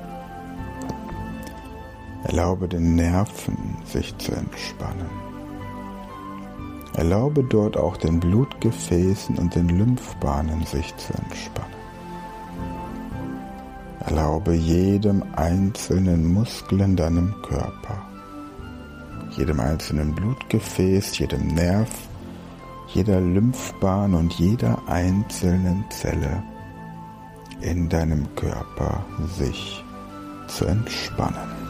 Erlaube 2.22 2.68
den 2.68 2.94
Nerven 2.94 3.76
sich 3.84 4.16
zu 4.18 4.32
entspannen. 4.32 5.25
Erlaube 6.96 7.44
dort 7.44 7.76
auch 7.76 7.96
den 7.96 8.20
Blutgefäßen 8.20 9.38
und 9.38 9.54
den 9.54 9.68
Lymphbahnen 9.68 10.64
sich 10.64 10.96
zu 10.96 11.12
entspannen. 11.14 11.76
Erlaube 14.00 14.54
jedem 14.54 15.22
einzelnen 15.34 16.32
Muskel 16.32 16.80
in 16.80 16.96
deinem 16.96 17.34
Körper 17.42 18.06
jedem 19.36 19.60
einzelnen 19.60 20.14
Blutgefäß, 20.14 21.18
jedem 21.18 21.48
Nerv, 21.48 21.90
jeder 22.88 23.20
Lymphbahn 23.20 24.14
und 24.14 24.32
jeder 24.34 24.80
einzelnen 24.88 25.84
Zelle 25.90 26.42
in 27.60 27.88
deinem 27.88 28.34
Körper 28.34 29.04
sich 29.38 29.84
zu 30.48 30.64
entspannen. 30.66 31.65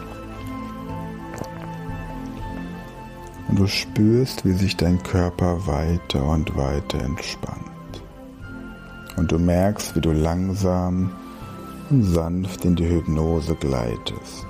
Und 3.49 3.59
du 3.59 3.67
spürst, 3.67 4.45
wie 4.45 4.53
sich 4.53 4.77
dein 4.77 5.03
Körper 5.03 5.67
weiter 5.67 6.25
und 6.25 6.57
weiter 6.57 7.01
entspannt. 7.03 7.63
Und 9.17 9.33
du 9.33 9.39
merkst, 9.39 9.95
wie 9.97 10.01
du 10.01 10.13
langsam 10.13 11.13
und 11.91 12.03
sanft 12.03 12.65
in 12.65 12.77
die 12.77 12.89
Hypnose 12.89 13.55
gleitest. 13.55 14.47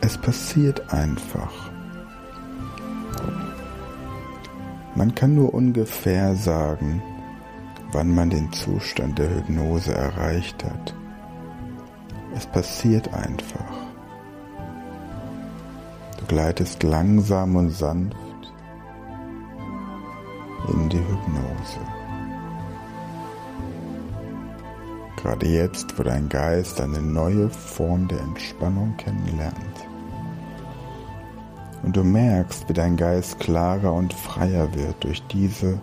Es 0.00 0.16
passiert 0.18 0.92
einfach. 0.92 1.52
Man 4.94 5.14
kann 5.14 5.34
nur 5.34 5.52
ungefähr 5.52 6.36
sagen, 6.36 7.02
wann 7.92 8.14
man 8.14 8.30
den 8.30 8.52
Zustand 8.52 9.18
der 9.18 9.34
Hypnose 9.34 9.92
erreicht 9.92 10.64
hat. 10.64 10.94
Es 12.36 12.44
passiert 12.46 13.12
einfach. 13.14 13.72
Du 16.18 16.26
gleitest 16.26 16.82
langsam 16.82 17.56
und 17.56 17.70
sanft 17.70 18.16
in 20.68 20.88
die 20.90 20.98
Hypnose. 20.98 21.80
Gerade 25.16 25.46
jetzt, 25.46 25.98
wo 25.98 26.02
dein 26.02 26.28
Geist 26.28 26.78
eine 26.80 27.00
neue 27.00 27.48
Form 27.48 28.06
der 28.06 28.20
Entspannung 28.20 28.94
kennenlernt 28.98 29.86
und 31.82 31.96
du 31.96 32.04
merkst, 32.04 32.68
wie 32.68 32.74
dein 32.74 32.96
Geist 32.96 33.40
klarer 33.40 33.94
und 33.94 34.12
freier 34.12 34.74
wird 34.74 35.04
durch 35.04 35.22
diese 35.28 35.80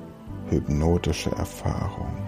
hypnotische 0.49 1.31
Erfahrung. 1.31 2.22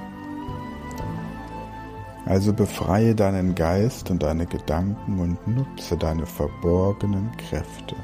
Also 2.25 2.53
befreie 2.53 3.13
deinen 3.13 3.53
Geist 3.53 4.09
und 4.09 4.23
deine 4.23 4.45
Gedanken 4.45 5.19
und 5.19 5.47
nutze 5.47 5.95
deine 5.95 6.25
verborgenen 6.25 7.29
Kräfte. 7.37 7.95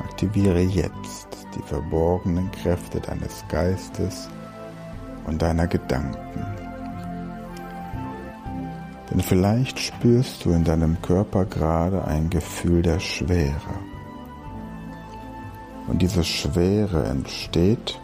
Aktiviere 0.00 0.60
jetzt 0.60 1.28
die 1.56 1.62
verborgenen 1.62 2.50
Kräfte 2.50 3.00
deines 3.00 3.44
Geistes 3.48 4.28
und 5.26 5.40
deiner 5.40 5.66
Gedanken 5.66 6.60
Denn 9.10 9.20
vielleicht 9.20 9.78
spürst 9.80 10.44
du 10.44 10.52
in 10.52 10.62
deinem 10.62 11.00
Körper 11.02 11.44
gerade 11.44 12.04
ein 12.04 12.30
Gefühl 12.30 12.82
der 12.82 13.00
Schwere. 13.00 13.74
Und 15.88 16.00
diese 16.00 16.22
Schwere 16.22 17.04
entsteht, 17.06 18.00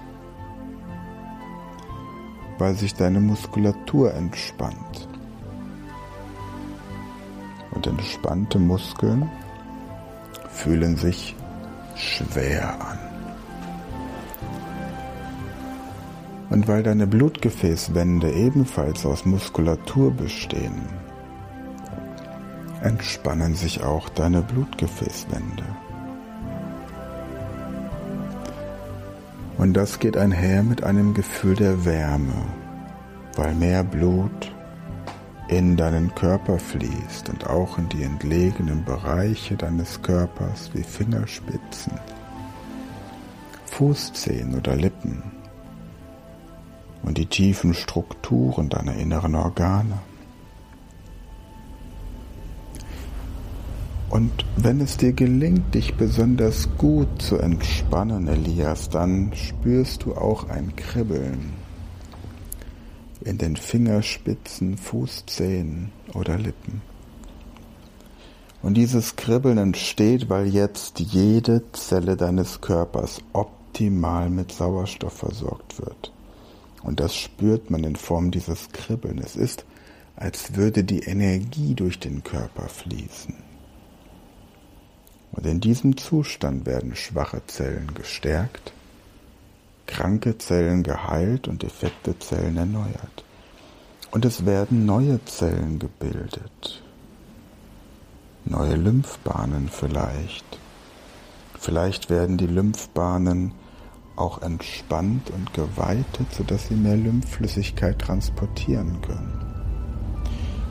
weil 2.59 2.75
sich 2.75 2.95
deine 2.95 3.21
Muskulatur 3.21 4.15
entspannt. 4.15 5.09
Und 7.73 7.87
entspannte 7.87 8.59
Muskeln 8.59 9.31
fühlen 10.49 10.97
sich 10.97 11.37
schwer 11.95 12.81
an. 12.81 12.99
Und 16.49 16.69
weil 16.69 16.83
deine 16.83 17.07
Blutgefäßwände 17.07 18.33
ebenfalls 18.33 19.05
aus 19.05 19.27
Muskulatur 19.27 20.13
bestehen, 20.13 20.89
entspannen 22.83 23.55
sich 23.55 23.83
auch 23.83 24.09
deine 24.11 24.43
Blutgefäßwände. 24.43 25.65
Und 29.59 29.75
das 29.75 29.99
geht 29.99 30.17
einher 30.17 30.63
mit 30.63 30.85
einem 30.85 31.15
Gefühl 31.15 31.57
der 31.57 31.85
Wärme, 31.85 32.45
weil 33.37 33.55
mehr 33.55 33.83
Blut 33.83 34.53
in 35.49 35.77
deinen 35.77 36.15
Körper 36.15 36.59
fließt 36.59 37.31
und 37.31 37.47
auch 37.47 37.79
in 37.79 37.89
die 37.89 38.03
entlegenen 38.03 38.85
Bereiche 38.85 39.57
deines 39.57 40.03
Körpers 40.03 40.71
wie 40.75 40.83
Fingerspitzen, 40.83 41.93
Fußzehen 43.67 44.57
oder 44.57 44.75
Lippen 44.75 45.23
und 47.03 47.17
die 47.17 47.27
tiefen 47.27 47.73
Strukturen 47.73 48.69
deiner 48.69 48.97
inneren 48.97 49.37
Organe. 49.37 49.99
Und 54.09 54.31
wenn 54.57 54.81
es 54.81 54.97
dir 54.97 55.13
gelingt, 55.13 55.75
dich 55.75 55.95
besonders 55.97 56.69
gut 56.79 57.21
zu 57.21 57.39
entspannen, 57.39 58.29
Elias, 58.29 58.89
dann 58.89 59.33
spürst 59.35 60.05
du 60.05 60.15
auch 60.15 60.49
ein 60.49 60.77
Kribbeln 60.77 61.55
in 63.25 63.39
den 63.39 63.57
Fingerspitzen, 63.57 64.77
Fußzehen 64.77 65.91
oder 66.15 66.39
Lippen. 66.39 66.83
Und 68.63 68.75
dieses 68.75 69.17
Kribbeln 69.17 69.59
entsteht, 69.59 70.31
weil 70.31 70.47
jetzt 70.47 71.01
jede 71.01 71.63
Zelle 71.73 72.17
deines 72.17 72.61
Körpers 72.61 73.21
optimal 73.33 74.31
mit 74.31 74.53
Sauerstoff 74.53 75.13
versorgt 75.13 75.81
wird. 75.81 76.13
Und 76.83 77.01
das 77.01 77.17
spürt 77.17 77.71
man 77.71 77.83
in 77.83 77.97
Form 77.97 78.31
dieses 78.31 78.71
Kribbeln. 78.71 79.19
Es 79.19 79.35
ist, 79.35 79.65
als 80.15 80.55
würde 80.55 80.85
die 80.85 81.01
Energie 81.01 81.75
durch 81.75 81.99
den 81.99 82.23
Körper 82.23 82.69
fließen. 82.69 83.46
Und 85.37 85.47
in 85.47 85.61
diesem 85.61 85.97
Zustand 85.97 86.67
werden 86.67 86.97
schwache 86.97 87.43
Zellen 87.47 87.93
gestärkt, 87.95 88.73
kranke 89.87 90.39
Zellen 90.39 90.83
geheilt 90.83 91.47
und 91.47 91.63
defekte 91.63 92.19
Zellen 92.19 92.57
erneuert. 92.57 93.25
Und 94.11 94.25
es 94.25 94.47
werden 94.47 94.87
neue 94.87 95.23
Zellen 95.27 95.79
gebildet. 95.79 96.83
Neue 98.47 98.77
Lymphbahnen 98.77 99.69
vielleicht. 99.69 100.59
Vielleicht 101.59 102.09
werden 102.09 102.39
die 102.39 102.47
Lymphbahnen 102.47 103.53
auch 104.15 104.41
entspannt 104.41 105.31
und 105.31 105.53
geweitet, 105.53 106.33
sodass 106.33 106.69
sie 106.69 106.75
mehr 106.77 106.97
Lymphflüssigkeit 106.97 107.99
transportieren 107.99 109.03
können. 109.03 109.46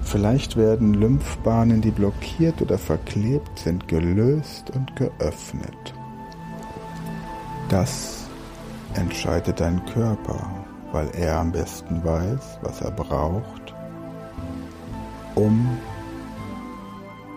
Vielleicht 0.06 0.56
werden 0.56 0.94
Lymphbahnen, 0.94 1.82
die 1.82 1.89
blockiert 1.89 2.62
oder 2.62 2.78
verklebt 2.78 3.58
sind, 3.58 3.88
gelöst 3.88 4.70
und 4.70 4.96
geöffnet. 4.96 5.94
Das 7.70 8.28
entscheidet 8.94 9.60
dein 9.60 9.84
Körper, 9.88 10.48
weil 10.91 11.10
er 11.15 11.39
am 11.39 11.52
besten 11.52 12.04
weiß, 12.04 12.60
was 12.62 12.82
er 12.82 12.91
braucht, 12.91 13.74
um 15.34 15.68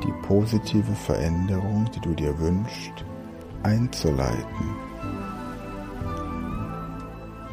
die 0.04 0.12
positive 0.26 0.92
Veränderung, 0.92 1.90
die 1.94 2.00
du 2.00 2.14
dir 2.14 2.38
wünschst, 2.38 2.92
einzuleiten. 3.62 4.76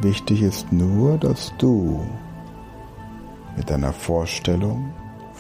Wichtig 0.02 0.42
ist 0.42 0.72
nur, 0.74 1.18
dass 1.18 1.54
du 1.58 2.06
mit 3.56 3.70
deiner 3.70 3.94
Vorstellung 3.94 4.94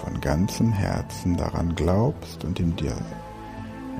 von 0.05 0.21
ganzem 0.21 0.71
Herzen 0.71 1.35
daran 1.35 1.73
glaubst 1.75 2.45
und 2.45 2.59
ihm 2.59 2.75
dir 2.75 2.95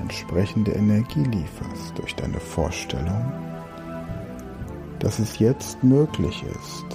entsprechende 0.00 0.72
Energie 0.72 1.24
lieferst 1.24 1.98
durch 1.98 2.14
deine 2.14 2.38
Vorstellung, 2.38 3.32
dass 5.00 5.18
es 5.18 5.38
jetzt 5.38 5.82
möglich 5.82 6.44
ist, 6.44 6.86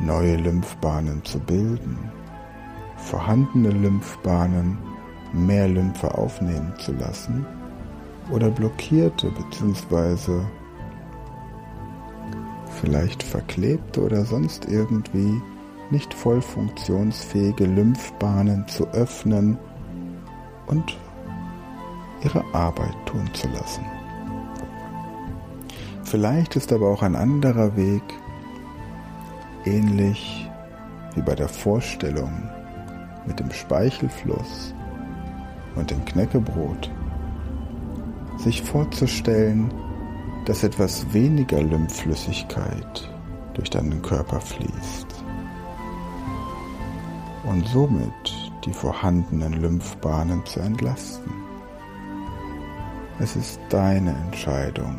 neue 0.00 0.36
Lymphbahnen 0.36 1.24
zu 1.24 1.38
bilden, 1.38 1.98
vorhandene 2.96 3.70
Lymphbahnen 3.70 4.78
mehr 5.32 5.66
Lymphe 5.66 6.16
aufnehmen 6.16 6.74
zu 6.78 6.92
lassen 6.92 7.46
oder 8.30 8.50
blockierte 8.50 9.30
bzw 9.30 10.42
vielleicht 12.80 13.22
verklebte 13.22 14.02
oder 14.02 14.24
sonst 14.24 14.66
irgendwie 14.66 15.40
nicht 15.94 16.12
voll 16.12 16.42
funktionsfähige 16.42 17.66
Lymphbahnen 17.66 18.66
zu 18.66 18.88
öffnen 18.88 19.56
und 20.66 20.98
ihre 22.24 22.44
Arbeit 22.52 22.96
tun 23.06 23.30
zu 23.32 23.46
lassen. 23.50 23.84
Vielleicht 26.02 26.56
ist 26.56 26.72
aber 26.72 26.88
auch 26.88 27.02
ein 27.02 27.14
anderer 27.14 27.76
Weg, 27.76 28.02
ähnlich 29.64 30.50
wie 31.14 31.22
bei 31.22 31.36
der 31.36 31.48
Vorstellung 31.48 32.50
mit 33.24 33.38
dem 33.38 33.52
Speichelfluss 33.52 34.74
und 35.76 35.92
dem 35.92 36.04
Knäckebrot, 36.04 36.90
sich 38.38 38.62
vorzustellen, 38.62 39.72
dass 40.44 40.64
etwas 40.64 41.12
weniger 41.12 41.62
Lymphflüssigkeit 41.62 43.08
durch 43.54 43.70
deinen 43.70 44.02
Körper 44.02 44.40
fließt 44.40 45.13
und 47.44 47.66
somit 47.68 48.12
die 48.64 48.72
vorhandenen 48.72 49.54
Lymphbahnen 49.54 50.44
zu 50.46 50.60
entlasten. 50.60 51.32
Es 53.18 53.36
ist 53.36 53.60
deine 53.68 54.10
Entscheidung, 54.10 54.96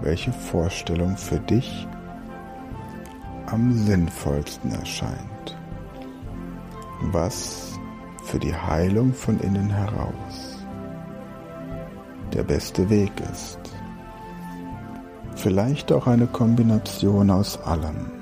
welche 0.00 0.32
Vorstellung 0.32 1.16
für 1.16 1.40
dich 1.40 1.86
am 3.46 3.72
sinnvollsten 3.72 4.72
erscheint, 4.72 5.56
was 7.10 7.78
für 8.24 8.38
die 8.38 8.54
Heilung 8.54 9.12
von 9.12 9.40
innen 9.40 9.70
heraus 9.70 10.64
der 12.32 12.42
beste 12.42 12.88
Weg 12.90 13.12
ist 13.32 13.58
vielleicht 15.38 15.92
auch 15.92 16.06
eine 16.06 16.26
Kombination 16.26 17.30
aus 17.30 17.58
allem. 17.62 18.17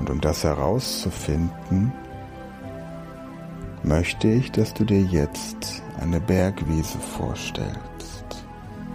Und 0.00 0.08
um 0.08 0.18
das 0.18 0.44
herauszufinden, 0.44 1.92
möchte 3.82 4.28
ich, 4.28 4.50
dass 4.50 4.72
du 4.72 4.84
dir 4.84 5.02
jetzt 5.02 5.82
eine 6.00 6.18
Bergwiese 6.18 6.98
vorstellst. 6.98 8.24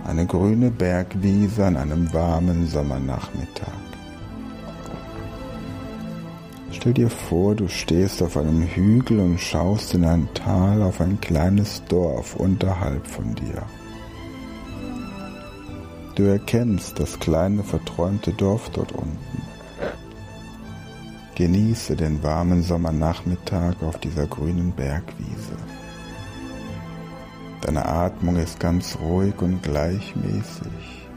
Eine 0.03 0.25
grüne 0.25 0.71
Bergwiese 0.71 1.63
an 1.63 1.77
einem 1.77 2.11
warmen 2.11 2.65
Sommernachmittag. 2.65 3.67
Stell 6.71 6.93
dir 6.93 7.11
vor, 7.11 7.53
du 7.53 7.67
stehst 7.67 8.23
auf 8.23 8.35
einem 8.35 8.63
Hügel 8.63 9.19
und 9.19 9.39
schaust 9.39 9.93
in 9.93 10.05
ein 10.05 10.27
Tal 10.33 10.81
auf 10.81 11.01
ein 11.01 11.21
kleines 11.21 11.83
Dorf 11.87 12.35
unterhalb 12.35 13.05
von 13.05 13.35
dir. 13.35 13.61
Du 16.15 16.23
erkennst 16.23 16.99
das 16.99 17.19
kleine 17.19 17.63
verträumte 17.63 18.33
Dorf 18.33 18.71
dort 18.71 18.91
unten. 18.93 19.34
Genieße 21.35 21.97
den 21.97 22.23
warmen 22.23 22.63
Sommernachmittag 22.63 23.83
auf 23.83 23.99
dieser 23.99 24.25
grünen 24.25 24.71
Bergwiese. 24.71 25.57
Deine 27.59 27.85
Atmung 27.85 28.37
ist 28.37 28.57
ganz 28.57 28.97
ruhig 29.01 29.33
und 29.41 29.61
gleichmäßig. 29.61 31.07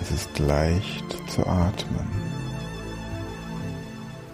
Es 0.00 0.10
ist 0.12 0.38
leicht 0.38 1.04
zu 1.28 1.46
atmen. 1.46 2.08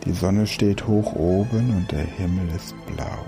Die 0.05 0.13
Sonne 0.13 0.47
steht 0.47 0.87
hoch 0.87 1.13
oben 1.15 1.71
und 1.71 1.91
der 1.91 2.05
Himmel 2.05 2.49
ist 2.55 2.77
blau. 2.87 3.25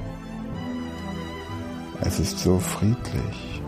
Es 2.01 2.21
ist 2.21 2.39
so 2.39 2.61
friedlich. 2.61 3.61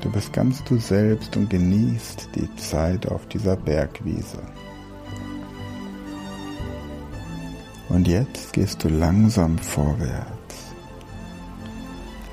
Du 0.00 0.10
bist 0.10 0.32
ganz 0.32 0.64
du 0.64 0.76
selbst 0.78 1.36
und 1.36 1.50
genießt 1.50 2.30
die 2.34 2.52
Zeit 2.56 3.06
auf 3.06 3.26
dieser 3.28 3.54
Bergwiese. 3.54 4.40
Und 7.96 8.08
jetzt 8.08 8.52
gehst 8.52 8.84
du 8.84 8.90
langsam 8.90 9.56
vorwärts. 9.56 10.74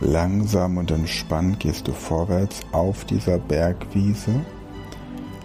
Langsam 0.02 0.76
und 0.76 0.92
entspannt 0.92 1.62
gehst 1.62 1.88
du 1.88 1.94
vorwärts 1.94 2.60
auf 2.74 3.06
dieser 3.06 3.38
Bergwiese, 3.38 4.34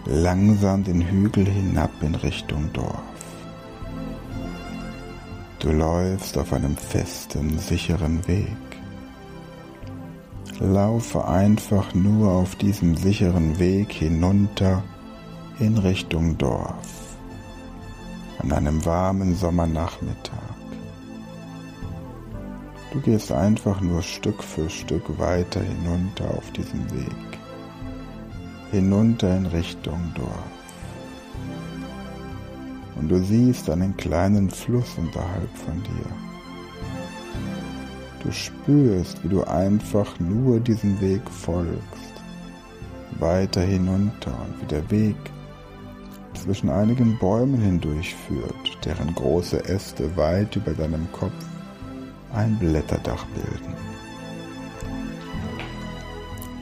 langsam 0.06 0.82
den 0.82 1.02
Hügel 1.02 1.46
hinab 1.46 1.92
in 2.02 2.16
Richtung 2.16 2.68
Dorf. 2.72 2.98
Du 5.60 5.70
läufst 5.70 6.36
auf 6.36 6.52
einem 6.52 6.76
festen, 6.76 7.56
sicheren 7.56 8.26
Weg. 8.26 8.56
Laufe 10.58 11.28
einfach 11.28 11.94
nur 11.94 12.32
auf 12.32 12.56
diesem 12.56 12.96
sicheren 12.96 13.60
Weg 13.60 13.92
hinunter 13.92 14.82
in 15.60 15.78
Richtung 15.78 16.36
Dorf 16.38 16.97
an 18.38 18.52
einem 18.52 18.84
warmen 18.84 19.34
Sommernachmittag. 19.34 20.38
Du 22.92 23.00
gehst 23.00 23.30
einfach 23.32 23.80
nur 23.80 24.02
Stück 24.02 24.42
für 24.42 24.70
Stück 24.70 25.18
weiter 25.18 25.60
hinunter 25.60 26.30
auf 26.30 26.50
diesem 26.52 26.90
Weg, 26.92 27.38
hinunter 28.70 29.36
in 29.36 29.46
Richtung 29.46 30.12
Dorf. 30.14 30.28
Und 32.96 33.08
du 33.08 33.22
siehst 33.22 33.68
einen 33.70 33.96
kleinen 33.96 34.50
Fluss 34.50 34.96
unterhalb 34.96 35.56
von 35.56 35.82
dir. 35.82 36.06
Du 38.22 38.32
spürst, 38.32 39.22
wie 39.22 39.28
du 39.28 39.44
einfach 39.44 40.18
nur 40.18 40.58
diesem 40.58 41.00
Weg 41.00 41.22
folgst, 41.30 42.14
weiter 43.18 43.60
hinunter 43.60 44.32
und 44.46 44.60
wie 44.62 44.66
der 44.66 44.90
Weg 44.90 45.16
zwischen 46.48 46.70
einigen 46.70 47.18
Bäumen 47.18 47.60
hindurchführt, 47.60 48.78
deren 48.82 49.14
große 49.14 49.66
Äste 49.66 50.16
weit 50.16 50.56
über 50.56 50.72
deinem 50.72 51.06
Kopf 51.12 51.44
ein 52.32 52.58
Blätterdach 52.58 53.26
bilden. 53.26 53.74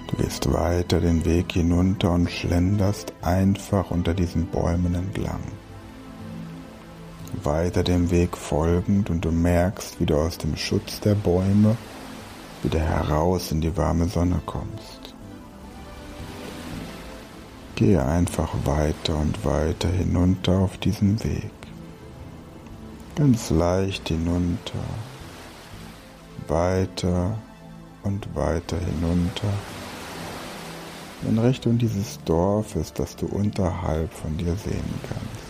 Du 0.08 0.16
gehst 0.16 0.52
weiter 0.52 0.98
den 0.98 1.24
Weg 1.24 1.52
hinunter 1.52 2.10
und 2.10 2.28
schlenderst 2.28 3.12
einfach 3.22 3.92
unter 3.92 4.12
diesen 4.12 4.46
Bäumen 4.46 4.96
entlang. 4.96 5.42
Weiter 7.44 7.84
dem 7.84 8.10
Weg 8.10 8.36
folgend 8.36 9.08
und 9.08 9.24
du 9.24 9.30
merkst, 9.30 10.00
wie 10.00 10.06
du 10.06 10.16
aus 10.16 10.36
dem 10.36 10.56
Schutz 10.56 10.98
der 10.98 11.14
Bäume 11.14 11.76
wieder 12.64 12.80
heraus 12.80 13.52
in 13.52 13.60
die 13.60 13.76
warme 13.76 14.08
Sonne 14.08 14.40
kommst. 14.46 14.95
Gehe 17.76 18.02
einfach 18.04 18.48
weiter 18.64 19.16
und 19.18 19.44
weiter 19.44 19.88
hinunter 19.88 20.60
auf 20.60 20.78
diesem 20.78 21.22
Weg. 21.22 21.50
Ganz 23.16 23.50
leicht 23.50 24.08
hinunter, 24.08 24.78
weiter 26.48 27.36
und 28.02 28.34
weiter 28.34 28.78
hinunter 28.78 29.52
in 31.28 31.38
Richtung 31.38 31.76
dieses 31.76 32.18
Dorfes, 32.24 32.94
das 32.94 33.14
du 33.14 33.26
unterhalb 33.26 34.10
von 34.10 34.38
dir 34.38 34.56
sehen 34.56 34.94
kannst. 35.08 35.46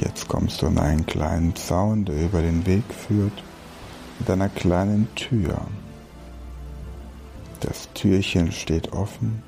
Jetzt 0.00 0.28
kommst 0.28 0.62
du 0.62 0.66
an 0.66 0.78
einen 0.78 1.06
kleinen 1.06 1.56
Zaun, 1.56 2.04
der 2.04 2.22
über 2.22 2.40
den 2.40 2.66
Weg 2.66 2.84
führt, 2.94 3.42
mit 4.20 4.30
einer 4.30 4.48
kleinen 4.48 5.12
Tür. 5.16 5.60
Das 7.60 7.88
Türchen 7.94 8.52
steht 8.52 8.92
offen. 8.92 9.42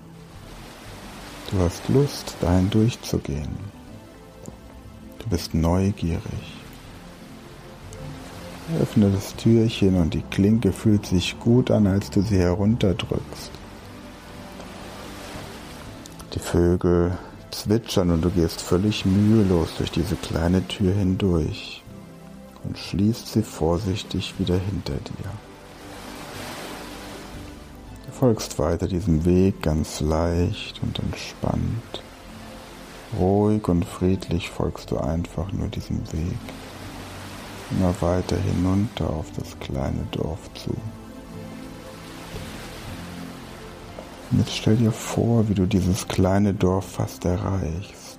Du 1.50 1.58
hast 1.58 1.88
Lust, 1.88 2.36
dahin 2.40 2.68
durchzugehen. 2.70 3.56
Du 5.20 5.28
bist 5.28 5.54
neugierig. 5.54 6.22
Öffne 8.80 9.10
das 9.10 9.34
Türchen 9.36 9.96
und 9.96 10.14
die 10.14 10.22
Klinke 10.22 10.72
fühlt 10.72 11.06
sich 11.06 11.38
gut 11.40 11.70
an, 11.70 11.86
als 11.86 12.10
du 12.10 12.22
sie 12.22 12.38
herunterdrückst. 12.38 13.50
Die 16.34 16.38
Vögel 16.38 17.18
zwitschern 17.50 18.10
und 18.10 18.22
du 18.22 18.30
gehst 18.30 18.60
völlig 18.60 19.04
mühelos 19.04 19.70
durch 19.76 19.90
diese 19.90 20.14
kleine 20.16 20.66
Tür 20.68 20.94
hindurch 20.94 21.82
und 22.64 22.78
schließt 22.78 23.26
sie 23.32 23.42
vorsichtig 23.42 24.34
wieder 24.38 24.58
hinter 24.58 24.94
dir 24.94 25.49
folgst 28.10 28.58
weiter 28.58 28.86
diesem 28.86 29.24
Weg 29.24 29.62
ganz 29.62 30.00
leicht 30.00 30.82
und 30.82 30.98
entspannt. 30.98 32.02
Ruhig 33.18 33.68
und 33.68 33.84
friedlich 33.84 34.50
folgst 34.50 34.90
du 34.90 34.98
einfach 34.98 35.50
nur 35.52 35.68
diesem 35.68 36.00
Weg. 36.12 36.38
Immer 37.70 37.94
weiter 38.00 38.36
hinunter 38.36 39.10
auf 39.10 39.26
das 39.36 39.58
kleine 39.58 40.06
Dorf 40.12 40.50
zu. 40.54 40.76
Und 44.30 44.38
jetzt 44.38 44.54
stell 44.54 44.76
dir 44.76 44.92
vor, 44.92 45.48
wie 45.48 45.54
du 45.54 45.66
dieses 45.66 46.06
kleine 46.06 46.54
Dorf 46.54 46.92
fast 46.92 47.24
erreichst. 47.24 48.18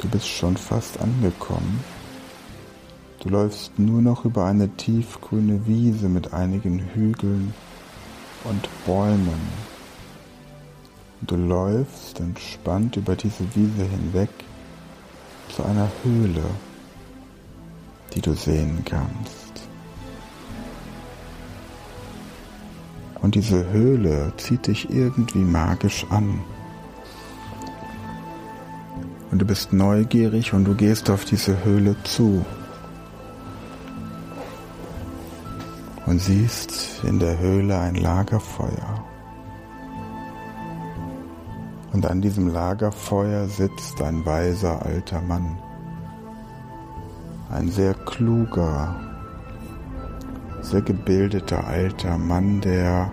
Du 0.00 0.08
bist 0.08 0.28
schon 0.28 0.56
fast 0.56 1.00
angekommen. 1.00 1.82
Du 3.20 3.28
läufst 3.28 3.78
nur 3.78 4.02
noch 4.02 4.24
über 4.24 4.44
eine 4.44 4.68
tiefgrüne 4.68 5.66
Wiese 5.66 6.08
mit 6.08 6.34
einigen 6.34 6.78
Hügeln 6.78 7.54
und 8.44 8.68
Bäumen. 8.86 9.40
Du 11.22 11.36
läufst 11.36 12.18
entspannt 12.20 12.96
über 12.96 13.14
diese 13.14 13.44
Wiese 13.54 13.84
hinweg 13.84 14.30
zu 15.54 15.62
einer 15.62 15.88
Höhle, 16.02 16.42
die 18.14 18.20
du 18.20 18.34
sehen 18.34 18.84
kannst. 18.84 19.68
Und 23.20 23.36
diese 23.36 23.70
Höhle 23.70 24.32
zieht 24.36 24.66
dich 24.66 24.90
irgendwie 24.90 25.38
magisch 25.38 26.04
an. 26.10 26.40
Und 29.30 29.38
du 29.38 29.44
bist 29.44 29.72
neugierig 29.72 30.52
und 30.52 30.64
du 30.64 30.74
gehst 30.74 31.08
auf 31.08 31.24
diese 31.24 31.64
Höhle 31.64 31.96
zu. 32.02 32.44
Und 36.12 36.18
siehst 36.18 37.02
in 37.04 37.18
der 37.18 37.38
Höhle 37.38 37.78
ein 37.78 37.94
Lagerfeuer. 37.94 39.02
Und 41.94 42.04
an 42.04 42.20
diesem 42.20 42.48
Lagerfeuer 42.48 43.46
sitzt 43.46 44.02
ein 44.02 44.26
weiser 44.26 44.84
alter 44.84 45.22
Mann, 45.22 45.56
ein 47.50 47.70
sehr 47.70 47.94
kluger, 47.94 48.94
sehr 50.60 50.82
gebildeter 50.82 51.66
alter 51.66 52.18
Mann, 52.18 52.60
der 52.60 53.10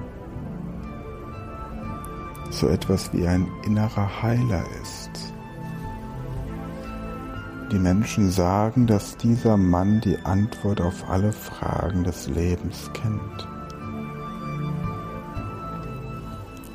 so 2.50 2.68
etwas 2.68 3.14
wie 3.14 3.26
ein 3.26 3.48
innerer 3.66 4.22
Heiler 4.22 4.66
ist. 4.82 5.09
Die 7.72 7.78
Menschen 7.78 8.32
sagen, 8.32 8.88
dass 8.88 9.16
dieser 9.18 9.56
Mann 9.56 10.02
die 10.02 10.18
Antwort 10.26 10.82
auf 10.82 11.08
alle 11.08 11.32
Fragen 11.32 12.04
des 12.04 12.28
Lebens 12.28 12.90
kennt. 12.94 13.48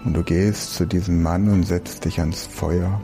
Und 0.04 0.14
du 0.14 0.22
gehst 0.22 0.74
zu 0.74 0.86
diesem 0.86 1.20
Mann 1.20 1.48
und 1.48 1.64
setzt 1.64 2.04
dich 2.04 2.20
ans 2.20 2.46
Feuer. 2.46 3.00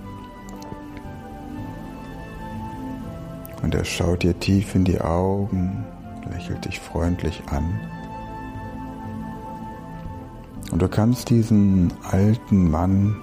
Und 3.63 3.75
er 3.75 3.85
schaut 3.85 4.23
dir 4.23 4.39
tief 4.39 4.77
in 4.77 4.85
die 4.85 5.01
Augen, 5.01 5.85
lächelt 6.31 6.65
dich 6.67 6.79
freundlich 6.79 7.43
an. 7.51 7.81
Und 10.71 10.81
du 10.81 10.89
kannst 10.89 11.31
diesen 11.31 11.93
alten 12.09 12.71
Mann 12.71 13.17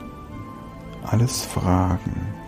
alles 1.04 1.46
fragen. 1.46 2.47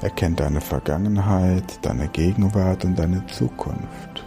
Er 0.00 0.10
kennt 0.10 0.38
deine 0.38 0.60
Vergangenheit, 0.60 1.84
deine 1.84 2.06
Gegenwart 2.08 2.84
und 2.84 2.96
deine 2.96 3.26
Zukunft. 3.26 4.24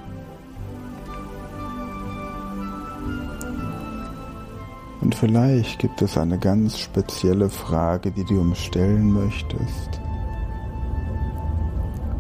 Und 5.00 5.16
vielleicht 5.16 5.80
gibt 5.80 6.02
es 6.02 6.18
eine 6.18 6.38
ganz 6.38 6.78
spezielle 6.78 7.50
Frage, 7.50 8.12
die 8.12 8.26
du 8.26 8.42
ihm 8.42 8.54
stellen 8.54 9.12
möchtest. 9.14 10.02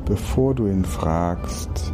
Bevor 0.05 0.55
du 0.55 0.67
ihn 0.67 0.85
fragst, 0.85 1.93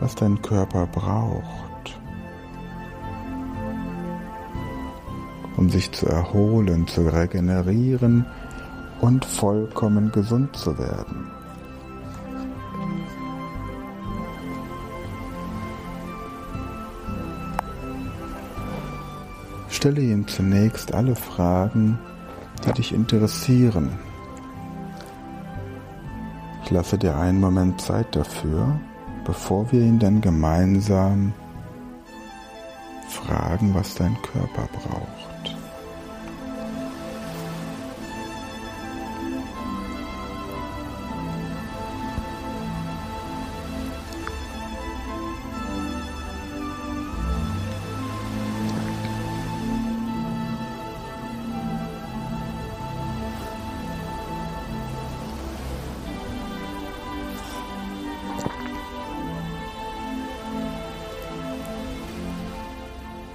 was 0.00 0.14
dein 0.14 0.40
Körper 0.40 0.86
braucht, 0.86 2.00
um 5.58 5.68
sich 5.68 5.92
zu 5.92 6.06
erholen, 6.06 6.86
zu 6.86 7.02
regenerieren 7.02 8.24
und 9.00 9.24
vollkommen 9.24 10.12
gesund 10.12 10.56
zu 10.56 10.78
werden. 10.78 11.30
Stelle 19.68 20.02
ihm 20.02 20.28
zunächst 20.28 20.92
alle 20.92 21.16
Fragen, 21.16 21.98
die 22.66 22.72
dich 22.72 22.92
interessieren. 22.92 23.90
Ich 26.64 26.70
lasse 26.70 26.98
dir 26.98 27.16
einen 27.16 27.40
Moment 27.40 27.80
Zeit 27.80 28.14
dafür, 28.14 28.78
bevor 29.24 29.72
wir 29.72 29.80
ihn 29.80 29.98
dann 29.98 30.20
gemeinsam 30.20 31.32
fragen, 33.08 33.74
was 33.74 33.94
dein 33.94 34.16
Körper 34.22 34.68
braucht. 34.72 35.19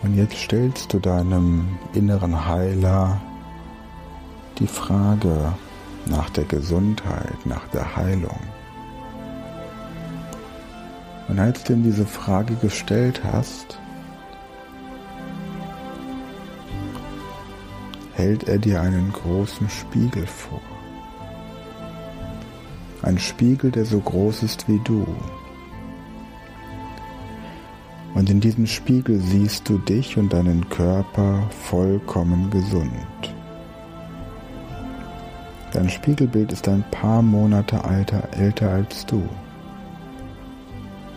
Und 0.06 0.14
jetzt 0.14 0.38
stellst 0.38 0.94
du 0.94 1.00
deinem 1.00 1.80
inneren 1.94 2.46
Heiler 2.46 3.20
die 4.60 4.68
Frage 4.68 5.52
nach 6.06 6.30
der 6.30 6.44
Gesundheit, 6.44 7.44
nach 7.44 7.68
der 7.70 7.96
Heilung. 7.96 8.40
Und 11.28 11.40
als 11.40 11.64
du 11.64 11.74
ihm 11.74 11.82
diese 11.82 12.06
Frage 12.06 12.54
gestellt 12.58 13.22
hast, 13.24 13.80
hält 18.14 18.48
er 18.48 18.60
dir 18.60 18.82
einen 18.82 19.12
großen 19.12 19.68
Spiegel 19.70 20.28
vor. 20.28 20.62
Ein 23.02 23.18
Spiegel, 23.18 23.72
der 23.72 23.86
so 23.86 24.00
groß 24.00 24.44
ist 24.44 24.68
wie 24.68 24.80
du. 24.84 25.04
Und 28.16 28.30
in 28.30 28.40
diesem 28.40 28.66
Spiegel 28.66 29.20
siehst 29.20 29.68
du 29.68 29.78
dich 29.78 30.18
und 30.18 30.32
deinen 30.32 30.68
Körper 30.70 31.48
vollkommen 31.50 32.50
gesund. 32.50 33.36
Dein 35.74 35.90
Spiegelbild 35.90 36.54
ist 36.54 36.70
ein 36.70 36.86
paar 36.92 37.22
Monate 37.22 37.84
alter, 37.84 38.30
älter 38.32 38.70
als 38.72 39.06
du. 39.06 39.22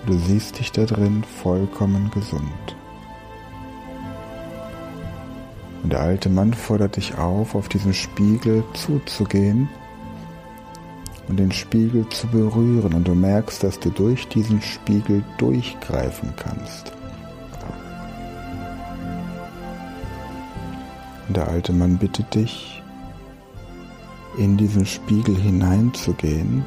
Du 0.06 0.18
siehst 0.18 0.58
dich 0.58 0.72
da 0.72 0.84
drin 0.86 1.22
vollkommen 1.22 2.10
gesund. 2.10 2.76
Und 5.84 5.92
der 5.92 6.00
alte 6.00 6.28
Mann 6.28 6.52
fordert 6.52 6.96
dich 6.96 7.16
auf, 7.16 7.54
auf 7.54 7.68
diesen 7.68 7.94
Spiegel 7.94 8.64
zuzugehen 8.74 9.68
und 11.28 11.36
den 11.36 11.52
Spiegel 11.52 12.08
zu 12.08 12.26
berühren 12.28 12.94
und 12.94 13.06
du 13.06 13.14
merkst, 13.14 13.62
dass 13.62 13.78
du 13.78 13.90
durch 13.90 14.26
diesen 14.28 14.60
Spiegel 14.62 15.22
durchgreifen 15.36 16.32
kannst. 16.36 16.92
Der 21.28 21.46
alte 21.46 21.72
Mann 21.74 21.98
bittet 21.98 22.34
dich, 22.34 22.82
in 24.38 24.56
diesen 24.56 24.86
Spiegel 24.86 25.36
hineinzugehen. 25.36 26.64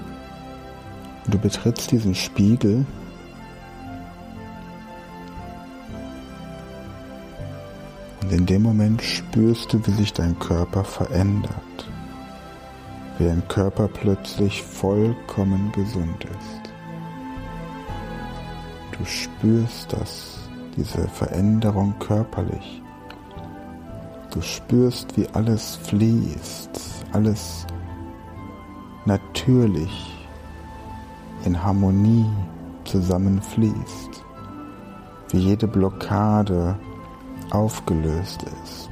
Du 1.28 1.39
betrittst 1.39 1.91
diesen 1.91 2.13
Spiegel 2.13 2.86
und 8.21 8.32
in 8.32 8.45
dem 8.45 8.62
Moment 8.62 9.02
spürst 9.02 9.74
du, 9.74 9.86
wie 9.88 9.91
sich 9.91 10.13
dein 10.13 10.38
Körper 10.38 10.84
verändert 10.84 11.91
dein 13.26 13.48
Körper 13.48 13.88
plötzlich 13.88 14.64
vollkommen 14.64 15.72
gesund 15.74 16.26
ist. 16.26 16.72
Du 18.98 19.06
spürst 19.06 19.94
das, 19.94 20.50
diese 20.78 21.08
Veränderung 21.08 21.94
körperlich. 22.00 22.82
Du 24.32 24.42
spürst, 24.42 25.18
wie 25.18 25.28
alles 25.34 25.76
fließt, 25.76 27.06
alles 27.12 27.66
natürlich 29.06 30.26
in 31.44 31.62
Harmonie 31.62 32.30
zusammenfließt, 32.86 34.24
wie 35.32 35.40
jede 35.40 35.68
Blockade 35.68 36.78
aufgelöst 37.50 38.44
ist. 38.64 38.90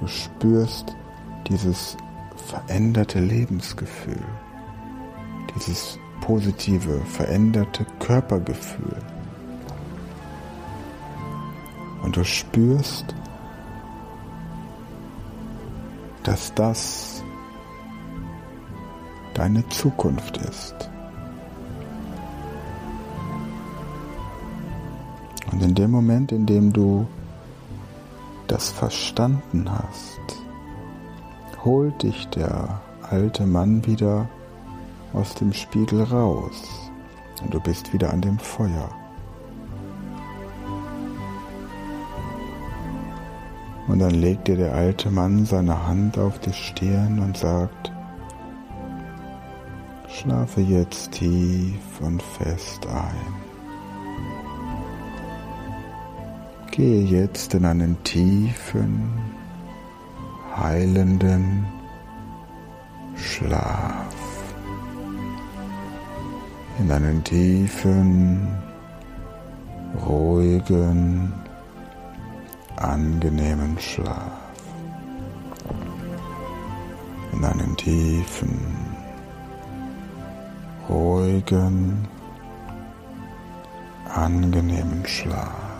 Du 0.00 0.06
spürst, 0.06 0.96
dieses 1.48 1.96
veränderte 2.36 3.20
Lebensgefühl, 3.20 4.22
dieses 5.54 5.98
positive, 6.20 7.00
veränderte 7.04 7.84
Körpergefühl. 7.98 8.96
Und 12.02 12.16
du 12.16 12.24
spürst, 12.24 13.14
dass 16.22 16.54
das 16.54 17.22
deine 19.34 19.66
Zukunft 19.68 20.36
ist. 20.38 20.74
Und 25.50 25.62
in 25.62 25.74
dem 25.74 25.90
Moment, 25.90 26.32
in 26.32 26.46
dem 26.46 26.72
du 26.72 27.06
das 28.46 28.70
verstanden 28.70 29.70
hast, 29.70 30.41
holt 31.64 32.02
dich 32.02 32.28
der 32.28 32.80
alte 33.02 33.46
Mann 33.46 33.86
wieder 33.86 34.28
aus 35.12 35.34
dem 35.34 35.52
Spiegel 35.52 36.02
raus 36.02 36.90
und 37.42 37.54
du 37.54 37.60
bist 37.60 37.92
wieder 37.92 38.12
an 38.12 38.20
dem 38.20 38.38
Feuer. 38.38 38.90
Und 43.88 43.98
dann 43.98 44.14
legt 44.14 44.48
dir 44.48 44.56
der 44.56 44.74
alte 44.74 45.10
Mann 45.10 45.44
seine 45.44 45.86
Hand 45.86 46.18
auf 46.18 46.38
die 46.38 46.52
Stirn 46.52 47.18
und 47.18 47.36
sagt, 47.36 47.92
schlafe 50.08 50.60
jetzt 50.60 51.12
tief 51.12 52.00
und 52.00 52.22
fest 52.22 52.86
ein. 52.86 53.34
Gehe 56.70 57.04
jetzt 57.04 57.52
in 57.54 57.66
einen 57.66 58.02
tiefen, 58.02 59.12
heilenden 60.56 61.66
Schlaf. 63.16 64.14
In 66.78 66.90
einen 66.90 67.22
tiefen, 67.22 68.48
ruhigen, 70.06 71.32
angenehmen 72.76 73.78
Schlaf. 73.78 74.32
In 77.32 77.44
einen 77.44 77.76
tiefen, 77.76 78.58
ruhigen, 80.88 82.08
angenehmen 84.14 85.06
Schlaf. 85.06 85.71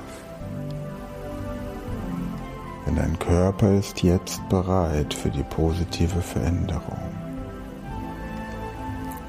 Denn 2.87 2.97
dein 2.97 3.19
Körper 3.19 3.73
ist 3.75 4.03
jetzt 4.03 4.47
bereit 4.49 5.15
für 5.15 5.31
die 5.31 5.45
positive 5.45 6.21
Veränderung. 6.21 6.99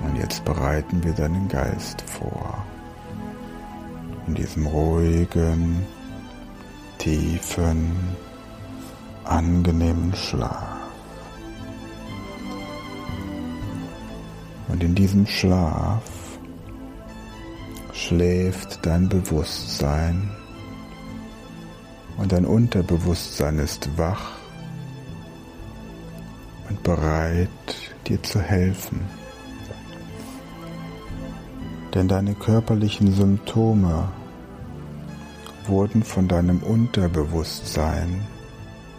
Und 0.01 0.17
jetzt 0.17 0.43
bereiten 0.43 1.03
wir 1.03 1.13
deinen 1.13 1.47
Geist 1.47 2.01
vor. 2.01 2.65
In 4.27 4.35
diesem 4.35 4.65
ruhigen, 4.65 5.85
tiefen, 6.97 7.95
angenehmen 9.23 10.13
Schlaf. 10.15 10.79
Und 14.69 14.83
in 14.83 14.95
diesem 14.95 15.27
Schlaf 15.27 16.01
schläft 17.93 18.85
dein 18.85 19.07
Bewusstsein 19.07 20.31
und 22.23 22.31
dein 22.31 22.45
Unterbewusstsein 22.45 23.59
ist 23.59 23.97
wach 23.97 24.31
und 26.69 26.81
bereit, 26.81 27.49
dir 28.07 28.23
zu 28.23 28.39
helfen. 28.39 29.01
Denn 31.93 32.07
deine 32.07 32.33
körperlichen 32.33 33.13
Symptome 33.13 34.07
wurden 35.67 36.01
von 36.01 36.29
deinem 36.29 36.63
Unterbewusstsein 36.63 38.21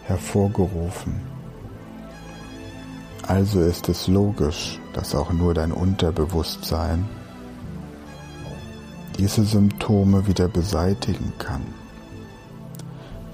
hervorgerufen. 0.03 1.19
Also 3.23 3.59
ist 3.61 3.89
es 3.89 4.07
logisch, 4.07 4.79
dass 4.93 5.15
auch 5.15 5.33
nur 5.33 5.55
dein 5.55 5.71
Unterbewusstsein 5.71 7.09
diese 9.17 9.43
Symptome 9.43 10.27
wieder 10.27 10.47
beseitigen 10.47 11.33
kann. 11.39 11.63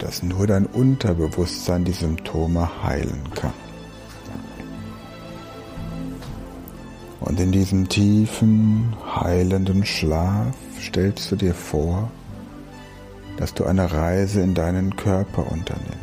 Dass 0.01 0.23
nur 0.23 0.47
dein 0.47 0.65
Unterbewusstsein 0.65 1.85
die 1.85 1.91
Symptome 1.91 2.83
heilen 2.83 3.21
kann. 3.35 3.53
Und 7.19 7.39
in 7.39 7.51
diesem 7.51 7.87
tiefen, 7.87 8.95
heilenden 9.05 9.85
Schlaf 9.85 10.55
stellst 10.81 11.31
du 11.31 11.35
dir 11.35 11.53
vor, 11.53 12.09
dass 13.37 13.53
du 13.53 13.63
eine 13.63 13.91
Reise 13.91 14.41
in 14.41 14.55
deinen 14.55 14.95
Körper 14.95 15.51
unternimmst. 15.51 15.99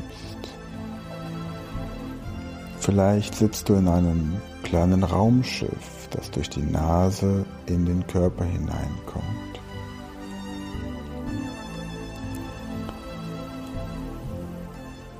Vielleicht 2.79 3.35
sitzt 3.35 3.69
du 3.69 3.75
in 3.75 3.89
einem 3.89 4.37
kleinen 4.63 5.03
Raumschiff, 5.03 6.09
das 6.11 6.31
durch 6.31 6.49
die 6.49 6.63
Nase 6.63 7.45
in 7.67 7.85
den 7.85 8.07
Körper 8.07 8.45
hineinkommt. 8.45 9.48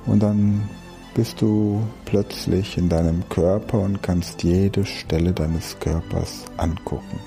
Und 0.09 0.23
dann 0.23 0.67
bist 1.13 1.39
du 1.39 1.83
plötzlich 2.05 2.79
in 2.79 2.89
deinem 2.89 3.29
Körper 3.29 3.79
und 3.79 4.01
kannst 4.01 4.41
jede 4.41 4.83
Stelle 4.83 5.33
deines 5.33 5.79
Körpers 5.79 6.45
angucken. 6.57 7.19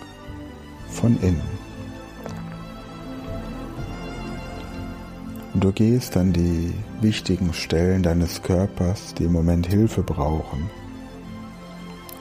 Von 0.89 1.16
innen. 1.20 1.41
Und 5.55 5.62
du 5.62 5.70
gehst 5.70 6.16
an 6.16 6.33
die 6.33 6.74
wichtigen 7.01 7.53
Stellen 7.53 8.03
deines 8.03 8.43
Körpers, 8.43 9.14
die 9.14 9.24
im 9.24 9.33
Moment 9.33 9.68
Hilfe 9.68 10.03
brauchen, 10.03 10.68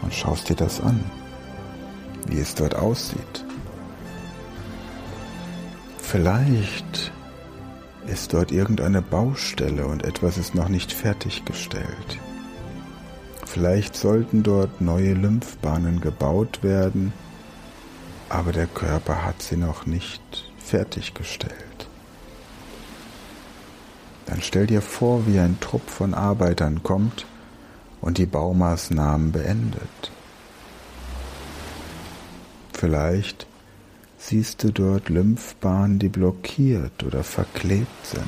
und 0.03 0.13
schaust 0.13 0.47
dir 0.49 0.55
das 0.55 0.79
an, 0.79 1.03
wie 2.27 2.39
es 2.39 2.53
dort 2.53 2.75
aussieht. 2.75 3.45
Vielleicht 5.97 7.10
ist 8.07 8.33
dort 8.33 8.51
irgendeine 8.51 9.01
Baustelle 9.01 9.85
und 9.85 10.03
etwas 10.03 10.37
ist 10.37 10.55
noch 10.55 10.69
nicht 10.69 10.91
fertiggestellt. 10.91 12.19
Vielleicht 13.45 13.95
sollten 13.95 14.43
dort 14.43 14.81
neue 14.81 15.13
Lymphbahnen 15.13 16.01
gebaut 16.01 16.63
werden, 16.63 17.13
aber 18.29 18.51
der 18.51 18.67
Körper 18.67 19.25
hat 19.25 19.41
sie 19.41 19.57
noch 19.57 19.85
nicht 19.85 20.21
fertiggestellt. 20.57 21.51
Dann 24.25 24.41
stell 24.41 24.67
dir 24.67 24.81
vor, 24.81 25.27
wie 25.27 25.39
ein 25.39 25.59
Trupp 25.59 25.89
von 25.89 26.13
Arbeitern 26.13 26.83
kommt 26.83 27.25
und 27.99 28.17
die 28.17 28.25
Baumaßnahmen 28.25 29.33
beendet. 29.33 30.11
Vielleicht 32.71 33.45
siehst 34.21 34.63
du 34.63 34.71
dort 34.71 35.09
Lymphbahnen, 35.09 35.97
die 35.97 36.09
blockiert 36.09 37.03
oder 37.03 37.23
verklebt 37.23 38.05
sind. 38.05 38.25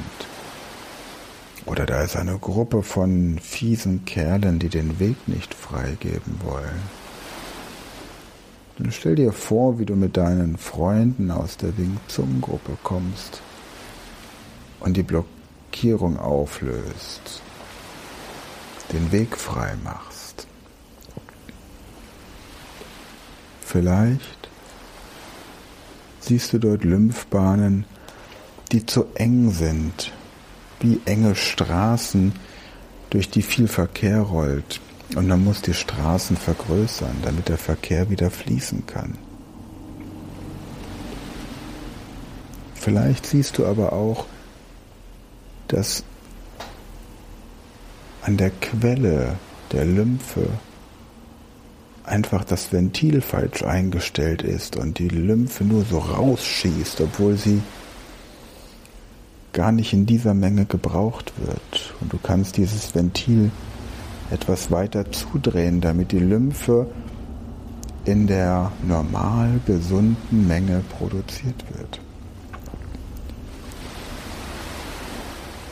Oder 1.66 1.86
da 1.86 2.02
ist 2.02 2.16
eine 2.16 2.38
Gruppe 2.38 2.84
von 2.84 3.40
fiesen 3.40 4.04
Kerlen, 4.04 4.60
die 4.60 4.70
den 4.70 5.00
Weg 5.00 5.28
nicht 5.28 5.54
freigeben 5.54 6.40
wollen. 6.44 6.82
Dann 8.78 8.92
stell 8.92 9.16
dir 9.16 9.32
vor, 9.32 9.80
wie 9.80 9.86
du 9.86 9.96
mit 9.96 10.18
deinen 10.18 10.58
Freunden 10.58 11.30
aus 11.30 11.58
der 11.58 11.78
Wing-Zung-Gruppe 11.78 12.76
kommst 12.82 13.42
und 14.80 14.98
die 14.98 15.04
Blockierung 15.04 16.18
auflöst, 16.18 17.42
den 18.92 19.12
Weg 19.12 19.38
frei 19.38 19.76
machst. 19.84 20.48
Vielleicht 23.62 24.43
siehst 26.24 26.54
du 26.54 26.60
dort 26.60 26.84
Lymphbahnen, 26.84 27.86
die 28.72 28.86
zu 28.86 29.06
eng 29.16 29.52
sind, 29.52 30.12
wie 30.80 31.02
enge 31.06 31.36
Straßen, 31.36 32.34
durch 33.10 33.30
die 33.30 33.44
viel 33.44 33.68
Verkehr 33.68 34.22
rollt. 34.22 34.82
Und 35.16 35.28
man 35.28 35.44
muss 35.44 35.62
die 35.62 35.76
Straßen 35.76 36.36
vergrößern, 36.36 37.18
damit 37.22 37.50
der 37.50 37.60
Verkehr 37.60 38.10
wieder 38.10 38.32
fließen 38.32 38.88
kann. 38.88 39.18
Vielleicht 42.74 43.28
siehst 43.28 43.60
du 43.60 43.66
aber 43.66 43.94
auch, 43.94 44.26
dass 45.68 46.04
an 48.24 48.38
der 48.38 48.50
Quelle 48.50 49.38
der 49.72 49.86
Lymphe 49.86 50.48
einfach 52.04 52.44
das 52.44 52.72
Ventil 52.72 53.22
falsch 53.22 53.64
eingestellt 53.64 54.42
ist 54.42 54.76
und 54.76 55.00
die 55.00 55.08
Lymphe 55.08 55.64
nur 55.64 55.84
so 55.84 56.00
rausschießt, 56.00 57.02
obwohl 57.02 57.38
sie 57.38 57.62
gar 59.54 59.72
nicht 59.72 59.94
in 59.94 60.06
dieser 60.06 60.34
Menge 60.34 60.66
gebraucht 60.66 61.34
wird. 61.38 61.94
Und 62.02 62.12
du 62.12 62.18
kannst 62.22 62.58
dieses 62.58 62.94
Ventil 62.94 63.52
etwas 64.32 64.72
weiter 64.72 65.12
zudrehen, 65.12 65.80
damit 65.80 66.12
die 66.12 66.20
Lymphe 66.20 66.88
in 68.06 68.28
der 68.28 68.72
normal 68.86 69.60
gesunden 69.66 70.48
Menge 70.48 70.84
produziert 70.98 71.64
wird. 71.70 72.02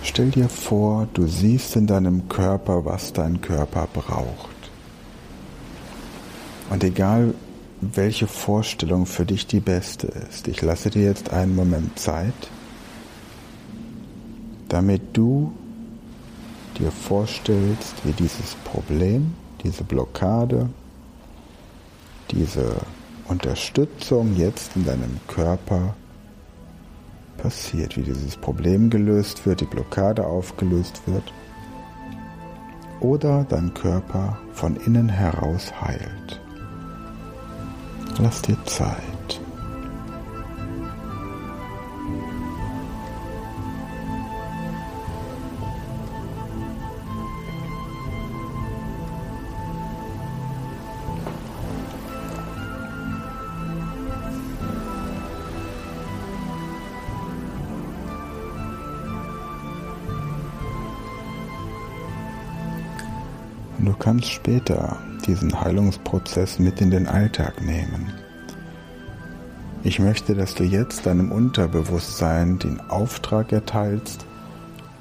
Stell 0.04 0.30
dir 0.30 0.50
vor, 0.50 1.08
du 1.14 1.28
siehst 1.28 1.76
in 1.76 1.88
deinem 1.88 2.28
Körper, 2.28 2.86
was 2.86 3.14
dein 3.14 3.42
Körper 3.42 3.88
braucht. 3.92 4.51
Und 6.72 6.86
egal, 6.86 7.34
welche 7.82 8.28
Vorstellung 8.28 9.05
für 9.05 9.26
dich 9.26 9.45
die 9.45 9.59
beste 9.59 10.07
ist, 10.07 10.47
ich 10.47 10.61
lasse 10.61 10.89
dir 10.89 11.03
jetzt 11.03 11.34
einen 11.34 11.53
Moment 11.53 11.99
Zeit, 11.99 12.34
damit 14.69 15.01
du 15.11 15.51
dir 16.80 16.89
vorstellst, 16.89 17.95
wie 18.05 18.13
dieses 18.13 18.55
Problem, 18.63 19.34
diese 19.65 19.84
Blockade, 19.84 20.69
diese 22.32 22.78
Unterstützung 23.28 24.38
jetzt 24.38 24.74
in 24.78 24.86
deinem 24.86 25.19
Körper 25.28 25.93
passiert, 27.38 27.97
wie 27.97 28.03
dieses 28.03 28.38
Problem 28.38 28.89
gelöst 28.89 29.45
wird, 29.45 29.59
die 29.59 29.65
Blockade 29.65 30.26
aufgelöst 30.26 31.01
wird 31.05 31.34
oder 33.01 33.45
dein 33.49 33.74
Körper 33.74 34.38
von 34.53 34.78
innen 34.78 35.09
heraus 35.09 35.74
heilt. 35.82 36.41
Lass 38.20 38.41
dir 38.41 38.57
Zeit. 38.66 39.41
Du 63.80 63.93
kannst 63.93 64.32
später 64.32 64.99
diesen 65.22 65.59
Heilungsprozess 65.59 66.59
mit 66.59 66.82
in 66.82 66.91
den 66.91 67.07
Alltag 67.07 67.61
nehmen. 67.61 68.11
Ich 69.84 69.99
möchte, 69.99 70.36
dass 70.36 70.53
du 70.53 70.63
jetzt 70.63 71.05
deinem 71.05 71.32
Unterbewusstsein 71.32 72.59
den 72.59 72.80
Auftrag 72.89 73.51
erteilst, 73.51 74.26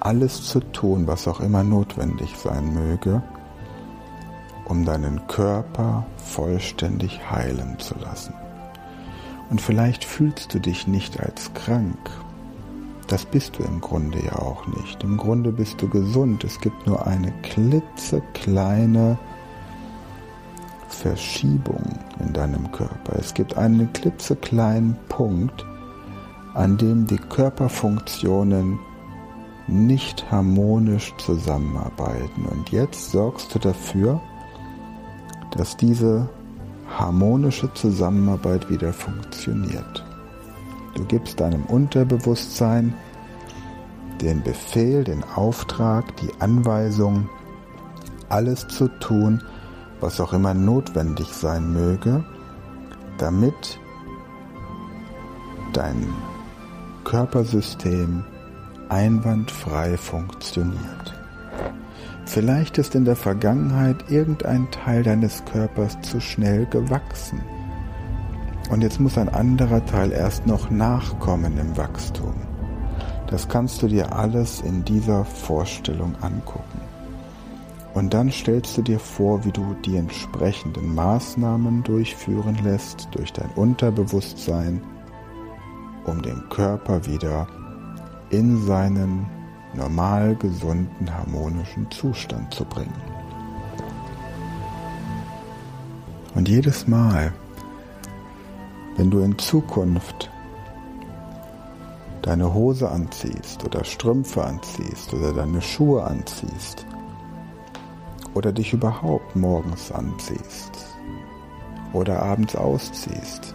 alles 0.00 0.42
zu 0.44 0.60
tun, 0.60 1.06
was 1.06 1.28
auch 1.28 1.40
immer 1.40 1.62
notwendig 1.62 2.34
sein 2.36 2.72
möge, 2.72 3.22
um 4.64 4.86
deinen 4.86 5.26
Körper 5.26 6.06
vollständig 6.16 7.20
heilen 7.30 7.78
zu 7.78 7.94
lassen. 7.98 8.32
Und 9.50 9.60
vielleicht 9.60 10.04
fühlst 10.04 10.54
du 10.54 10.60
dich 10.60 10.86
nicht 10.86 11.20
als 11.20 11.52
krank. 11.54 11.98
Das 13.08 13.26
bist 13.26 13.58
du 13.58 13.64
im 13.64 13.80
Grunde 13.80 14.24
ja 14.24 14.38
auch 14.38 14.66
nicht. 14.68 15.02
Im 15.02 15.16
Grunde 15.16 15.50
bist 15.50 15.82
du 15.82 15.88
gesund. 15.88 16.44
Es 16.44 16.60
gibt 16.60 16.86
nur 16.86 17.06
eine 17.06 17.32
klitzekleine 17.42 19.18
Verschiebung 20.94 21.98
in 22.18 22.32
deinem 22.32 22.70
Körper. 22.72 23.16
Es 23.18 23.34
gibt 23.34 23.56
einen 23.56 23.92
klitzekleinen 23.92 24.96
Punkt, 25.08 25.64
an 26.54 26.76
dem 26.76 27.06
die 27.06 27.18
Körperfunktionen 27.18 28.78
nicht 29.66 30.30
harmonisch 30.30 31.14
zusammenarbeiten. 31.18 32.44
Und 32.46 32.70
jetzt 32.70 33.12
sorgst 33.12 33.54
du 33.54 33.58
dafür, 33.58 34.20
dass 35.56 35.76
diese 35.76 36.28
harmonische 36.98 37.72
Zusammenarbeit 37.74 38.68
wieder 38.68 38.92
funktioniert. 38.92 40.04
Du 40.94 41.04
gibst 41.04 41.38
deinem 41.40 41.64
Unterbewusstsein 41.66 42.94
den 44.20 44.42
Befehl, 44.42 45.04
den 45.04 45.24
Auftrag, 45.36 46.16
die 46.16 46.30
Anweisung, 46.40 47.28
alles 48.28 48.66
zu 48.68 48.88
tun, 48.98 49.42
was 50.00 50.20
auch 50.20 50.32
immer 50.32 50.54
notwendig 50.54 51.28
sein 51.28 51.72
möge, 51.72 52.24
damit 53.18 53.78
dein 55.72 56.06
Körpersystem 57.04 58.24
einwandfrei 58.88 59.96
funktioniert. 59.96 61.14
Vielleicht 62.26 62.78
ist 62.78 62.94
in 62.94 63.04
der 63.04 63.16
Vergangenheit 63.16 64.10
irgendein 64.10 64.70
Teil 64.70 65.02
deines 65.02 65.44
Körpers 65.46 66.00
zu 66.02 66.20
schnell 66.20 66.66
gewachsen. 66.66 67.40
Und 68.70 68.82
jetzt 68.82 69.00
muss 69.00 69.18
ein 69.18 69.28
anderer 69.28 69.84
Teil 69.84 70.12
erst 70.12 70.46
noch 70.46 70.70
nachkommen 70.70 71.58
im 71.58 71.76
Wachstum. 71.76 72.34
Das 73.26 73.48
kannst 73.48 73.82
du 73.82 73.88
dir 73.88 74.14
alles 74.14 74.60
in 74.60 74.84
dieser 74.84 75.24
Vorstellung 75.24 76.14
angucken. 76.20 76.69
Und 77.94 78.14
dann 78.14 78.30
stellst 78.30 78.78
du 78.78 78.82
dir 78.82 79.00
vor, 79.00 79.44
wie 79.44 79.50
du 79.50 79.74
die 79.84 79.96
entsprechenden 79.96 80.94
Maßnahmen 80.94 81.82
durchführen 81.82 82.56
lässt 82.62 83.08
durch 83.12 83.32
dein 83.32 83.50
Unterbewusstsein, 83.56 84.80
um 86.04 86.22
den 86.22 86.48
Körper 86.50 87.04
wieder 87.06 87.48
in 88.30 88.64
seinen 88.64 89.26
normal 89.74 90.36
gesunden, 90.36 91.12
harmonischen 91.12 91.90
Zustand 91.90 92.54
zu 92.54 92.64
bringen. 92.64 92.94
Und 96.34 96.48
jedes 96.48 96.86
Mal, 96.86 97.32
wenn 98.96 99.10
du 99.10 99.20
in 99.20 99.36
Zukunft 99.36 100.30
deine 102.22 102.54
Hose 102.54 102.88
anziehst 102.88 103.64
oder 103.64 103.84
Strümpfe 103.84 104.44
anziehst 104.44 105.12
oder 105.12 105.32
deine 105.32 105.60
Schuhe 105.60 106.04
anziehst 106.04 106.86
oder 108.34 108.52
dich 108.52 108.72
überhaupt 108.72 109.34
morgens 109.36 109.90
anziehst 109.92 110.72
oder 111.92 112.22
abends 112.22 112.54
ausziehst, 112.54 113.54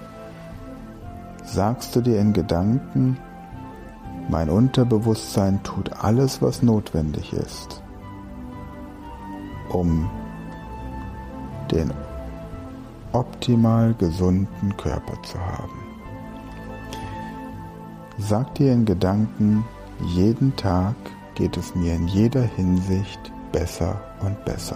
sagst 1.44 1.96
du 1.96 2.02
dir 2.02 2.20
in 2.20 2.34
Gedanken, 2.34 3.18
mein 4.30 4.50
Unterbewusstsein 4.50 5.62
tut 5.64 6.04
alles, 6.04 6.42
was 6.42 6.64
notwendig 6.64 7.32
ist, 7.34 7.82
um 9.70 10.10
den 11.72 11.94
optimal 13.12 13.94
gesunden 13.94 14.76
Körper 14.78 15.22
zu 15.24 15.40
haben. 15.40 15.86
Sag 18.18 18.56
dir 18.56 18.74
in 18.74 18.86
Gedanken, 18.86 19.64
jeden 20.16 20.56
Tag 20.56 20.96
geht 21.36 21.56
es 21.58 21.76
mir 21.76 21.96
in 21.96 22.08
jeder 22.08 22.42
Hinsicht 22.42 23.32
besser 23.56 24.02
und 24.20 24.44
besser. 24.44 24.76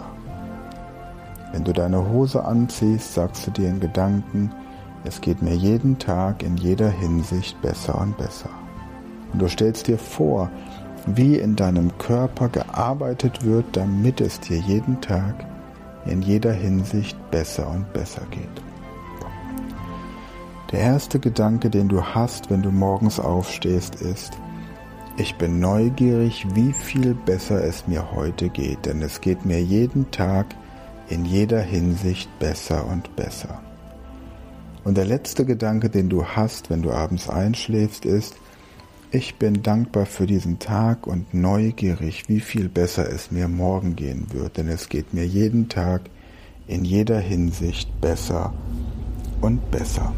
Wenn 1.52 1.66
du 1.66 1.74
deine 1.74 2.10
Hose 2.10 2.46
anziehst, 2.46 3.14
sagst 3.14 3.46
du 3.46 3.52
dir 3.52 3.68
in 3.68 3.82
Gedanken, 3.82 4.54
es 5.04 5.20
geht 5.20 5.42
mir 5.42 5.54
jeden 5.54 6.00
Tag 6.00 6.44
in 6.44 6.56
jeder 6.56 6.90
Hinsicht 6.90 7.62
besser 7.62 8.00
und 8.00 8.18
besser. 8.18 8.50
Und 9.34 9.42
du 9.42 9.50
stellst 9.50 9.88
dir 9.88 9.98
vor, 9.98 10.50
wie 11.06 11.36
in 11.36 11.58
deinem 11.58 11.98
Körper 11.98 12.48
gearbeitet 12.48 13.44
wird, 13.44 13.66
damit 13.74 14.22
es 14.22 14.40
dir 14.40 14.60
jeden 14.60 15.02
Tag 15.02 15.36
in 16.06 16.22
jeder 16.22 16.54
Hinsicht 16.54 17.18
besser 17.32 17.70
und 17.70 17.92
besser 17.92 18.22
geht. 18.32 18.64
Der 20.72 20.80
erste 20.80 21.20
Gedanke, 21.20 21.70
den 21.70 21.90
du 21.90 22.02
hast, 22.02 22.50
wenn 22.50 22.62
du 22.62 22.72
morgens 22.72 23.20
aufstehst, 23.20 23.96
ist, 23.96 24.40
ich 25.20 25.36
bin 25.36 25.60
neugierig, 25.60 26.48
wie 26.54 26.72
viel 26.72 27.14
besser 27.14 27.62
es 27.64 27.88
mir 27.88 28.12
heute 28.14 28.48
geht, 28.48 28.86
denn 28.86 29.02
es 29.02 29.20
geht 29.20 29.44
mir 29.44 29.62
jeden 29.62 30.10
Tag 30.12 30.56
in 31.10 31.26
jeder 31.26 31.62
Hinsicht 31.62 32.30
besser 32.40 32.88
und 32.88 33.16
besser. 33.18 33.62
Und 34.86 34.96
der 34.96 35.06
letzte 35.06 35.46
Gedanke, 35.46 35.90
den 35.90 36.08
du 36.08 36.26
hast, 36.26 36.70
wenn 36.70 36.82
du 36.82 36.92
abends 36.92 37.30
einschläfst, 37.30 38.06
ist, 38.06 38.36
ich 39.12 39.36
bin 39.36 39.62
dankbar 39.62 40.06
für 40.06 40.26
diesen 40.26 40.60
Tag 40.60 41.06
und 41.06 41.34
neugierig, 41.34 42.30
wie 42.30 42.40
viel 42.40 42.70
besser 42.70 43.12
es 43.12 43.30
mir 43.30 43.50
morgen 43.50 43.98
gehen 43.98 44.28
wird, 44.32 44.56
denn 44.56 44.70
es 44.70 44.88
geht 44.88 45.14
mir 45.14 45.26
jeden 45.26 45.68
Tag 45.68 46.04
in 46.68 46.86
jeder 46.86 47.20
Hinsicht 47.20 48.00
besser 48.00 48.54
und 49.42 49.70
besser. 49.70 50.14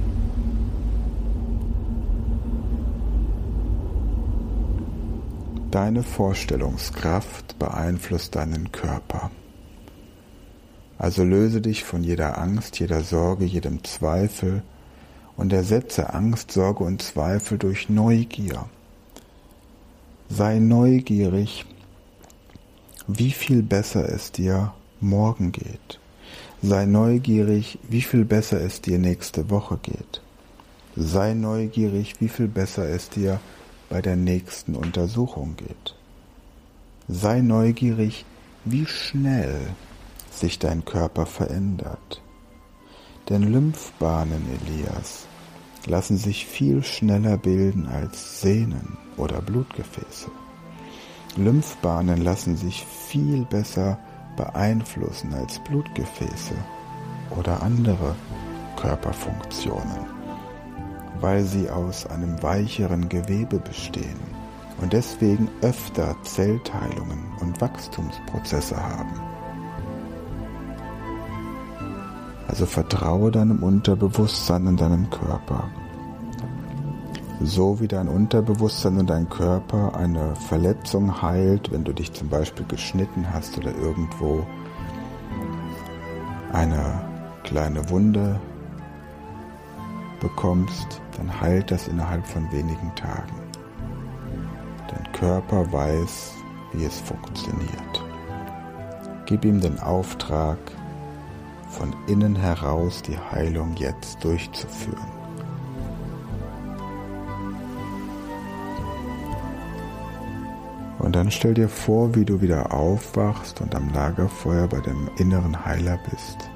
Deine 5.71 6.03
Vorstellungskraft 6.03 7.57
beeinflusst 7.57 8.35
deinen 8.35 8.71
Körper. 8.71 9.31
Also 10.97 11.23
löse 11.23 11.61
dich 11.61 11.83
von 11.83 12.03
jeder 12.03 12.37
Angst, 12.37 12.79
jeder 12.79 13.01
Sorge, 13.01 13.45
jedem 13.45 13.83
Zweifel 13.83 14.61
und 15.37 15.51
ersetze 15.51 16.13
Angst, 16.13 16.51
Sorge 16.51 16.83
und 16.83 17.01
Zweifel 17.01 17.57
durch 17.57 17.89
Neugier 17.89 18.65
sei 20.31 20.59
neugierig, 20.59 21.65
wie 23.07 23.31
viel 23.31 23.63
besser 23.63 24.07
es 24.07 24.31
dir 24.31 24.73
morgen 25.01 25.51
geht. 25.51 25.99
Sei 26.61 26.85
neugierig, 26.85 27.79
wie 27.89 28.01
viel 28.01 28.23
besser 28.23 28.61
es 28.61 28.81
dir 28.81 28.97
nächste 28.97 29.49
Woche 29.49 29.77
geht. 29.81 30.21
Sei 30.95 31.33
neugierig, 31.33 32.21
wie 32.21 32.29
viel 32.29 32.47
besser 32.47 32.87
es 32.87 33.09
dir 33.09 33.39
bei 33.91 34.01
der 34.01 34.15
nächsten 34.15 34.75
Untersuchung 34.75 35.57
geht. 35.57 35.95
Sei 37.09 37.41
neugierig, 37.41 38.25
wie 38.63 38.85
schnell 38.85 39.59
sich 40.31 40.59
dein 40.59 40.85
Körper 40.85 41.25
verändert. 41.25 42.21
Denn 43.27 43.43
Lymphbahnen, 43.43 44.43
Elias, 44.65 45.27
lassen 45.85 46.15
sich 46.15 46.45
viel 46.45 46.83
schneller 46.83 47.37
bilden 47.37 47.85
als 47.87 48.39
Sehnen 48.39 48.97
oder 49.17 49.41
Blutgefäße. 49.41 50.31
Lymphbahnen 51.35 52.23
lassen 52.23 52.55
sich 52.55 52.85
viel 52.85 53.43
besser 53.43 53.99
beeinflussen 54.37 55.33
als 55.33 55.59
Blutgefäße 55.65 56.55
oder 57.37 57.61
andere 57.61 58.15
Körperfunktionen, 58.77 60.20
weil 61.21 61.43
sie 61.43 61.69
aus 61.69 62.05
einem 62.07 62.41
weicheren 62.43 63.07
Gewebe 63.07 63.59
bestehen 63.59 64.19
und 64.81 64.93
deswegen 64.93 65.47
öfter 65.61 66.15
Zellteilungen 66.23 67.31
und 67.39 67.61
Wachstumsprozesse 67.61 68.75
haben. 68.75 69.13
Also 72.47 72.65
vertraue 72.65 73.31
deinem 73.31 73.63
Unterbewusstsein 73.63 74.67
und 74.67 74.81
deinem 74.81 75.09
Körper. 75.09 75.69
So 77.39 77.79
wie 77.79 77.87
dein 77.87 78.07
Unterbewusstsein 78.07 78.97
und 78.97 79.09
dein 79.09 79.29
Körper 79.29 79.95
eine 79.95 80.35
Verletzung 80.35 81.21
heilt, 81.21 81.71
wenn 81.71 81.83
du 81.83 81.93
dich 81.93 82.11
zum 82.13 82.29
Beispiel 82.29 82.65
geschnitten 82.67 83.25
hast 83.31 83.57
oder 83.57 83.73
irgendwo 83.75 84.45
eine 86.51 87.01
kleine 87.43 87.89
Wunde 87.89 88.39
bekommst, 90.21 91.01
dann 91.17 91.41
heilt 91.41 91.69
das 91.71 91.89
innerhalb 91.89 92.25
von 92.25 92.49
wenigen 92.51 92.93
Tagen. 92.95 93.35
Dein 94.87 95.11
Körper 95.11 95.71
weiß, 95.71 96.33
wie 96.73 96.85
es 96.85 96.99
funktioniert. 97.01 98.05
Gib 99.25 99.43
ihm 99.43 99.59
den 99.59 99.79
Auftrag, 99.79 100.57
von 101.69 101.93
innen 102.07 102.35
heraus 102.35 103.01
die 103.01 103.17
Heilung 103.17 103.75
jetzt 103.75 104.23
durchzuführen. 104.23 105.21
Und 110.99 111.15
dann 111.15 111.31
stell 111.31 111.55
dir 111.55 111.67
vor, 111.67 112.13
wie 112.13 112.25
du 112.25 112.41
wieder 112.41 112.71
aufwachst 112.73 113.59
und 113.61 113.73
am 113.73 113.91
Lagerfeuer 113.93 114.67
bei 114.67 114.79
dem 114.81 115.09
inneren 115.17 115.65
Heiler 115.65 115.97
bist. 116.09 116.49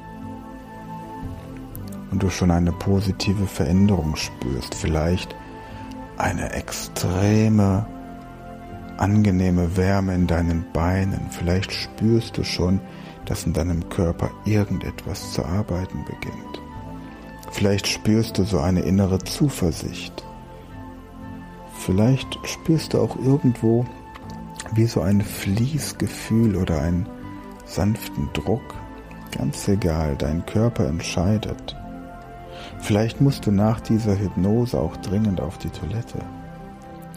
Und 2.16 2.24
du 2.24 2.30
schon 2.30 2.50
eine 2.50 2.72
positive 2.72 3.46
Veränderung 3.46 4.16
spürst, 4.16 4.74
vielleicht 4.74 5.36
eine 6.16 6.50
extreme, 6.54 7.86
angenehme 8.96 9.76
Wärme 9.76 10.16
in 10.16 10.26
deinen 10.26 10.64
Beinen. 10.72 11.28
Vielleicht 11.30 11.74
spürst 11.74 12.38
du 12.38 12.46
schon, 12.46 12.80
dass 13.26 13.46
in 13.46 13.52
deinem 13.52 13.90
Körper 13.90 14.32
irgendetwas 14.46 15.34
zu 15.34 15.44
arbeiten 15.44 16.06
beginnt. 16.06 16.62
Vielleicht 17.52 17.86
spürst 17.86 18.38
du 18.38 18.44
so 18.46 18.62
eine 18.62 18.80
innere 18.80 19.20
Zuversicht. 19.20 20.24
Vielleicht 21.80 22.40
spürst 22.48 22.94
du 22.94 23.02
auch 23.02 23.18
irgendwo 23.18 23.86
wie 24.74 24.86
so 24.86 25.02
ein 25.02 25.20
Fließgefühl 25.20 26.56
oder 26.56 26.82
einen 26.82 27.10
sanften 27.66 28.30
Druck. 28.32 28.74
Ganz 29.38 29.68
egal, 29.68 30.16
dein 30.16 30.46
Körper 30.46 30.88
entscheidet. 30.88 31.76
Vielleicht 32.86 33.20
musst 33.20 33.48
du 33.48 33.52
nach 33.52 33.80
dieser 33.80 34.16
Hypnose 34.16 34.80
auch 34.80 34.96
dringend 34.98 35.42
auf 35.42 35.58
die 35.58 35.72
Toilette. 35.72 36.20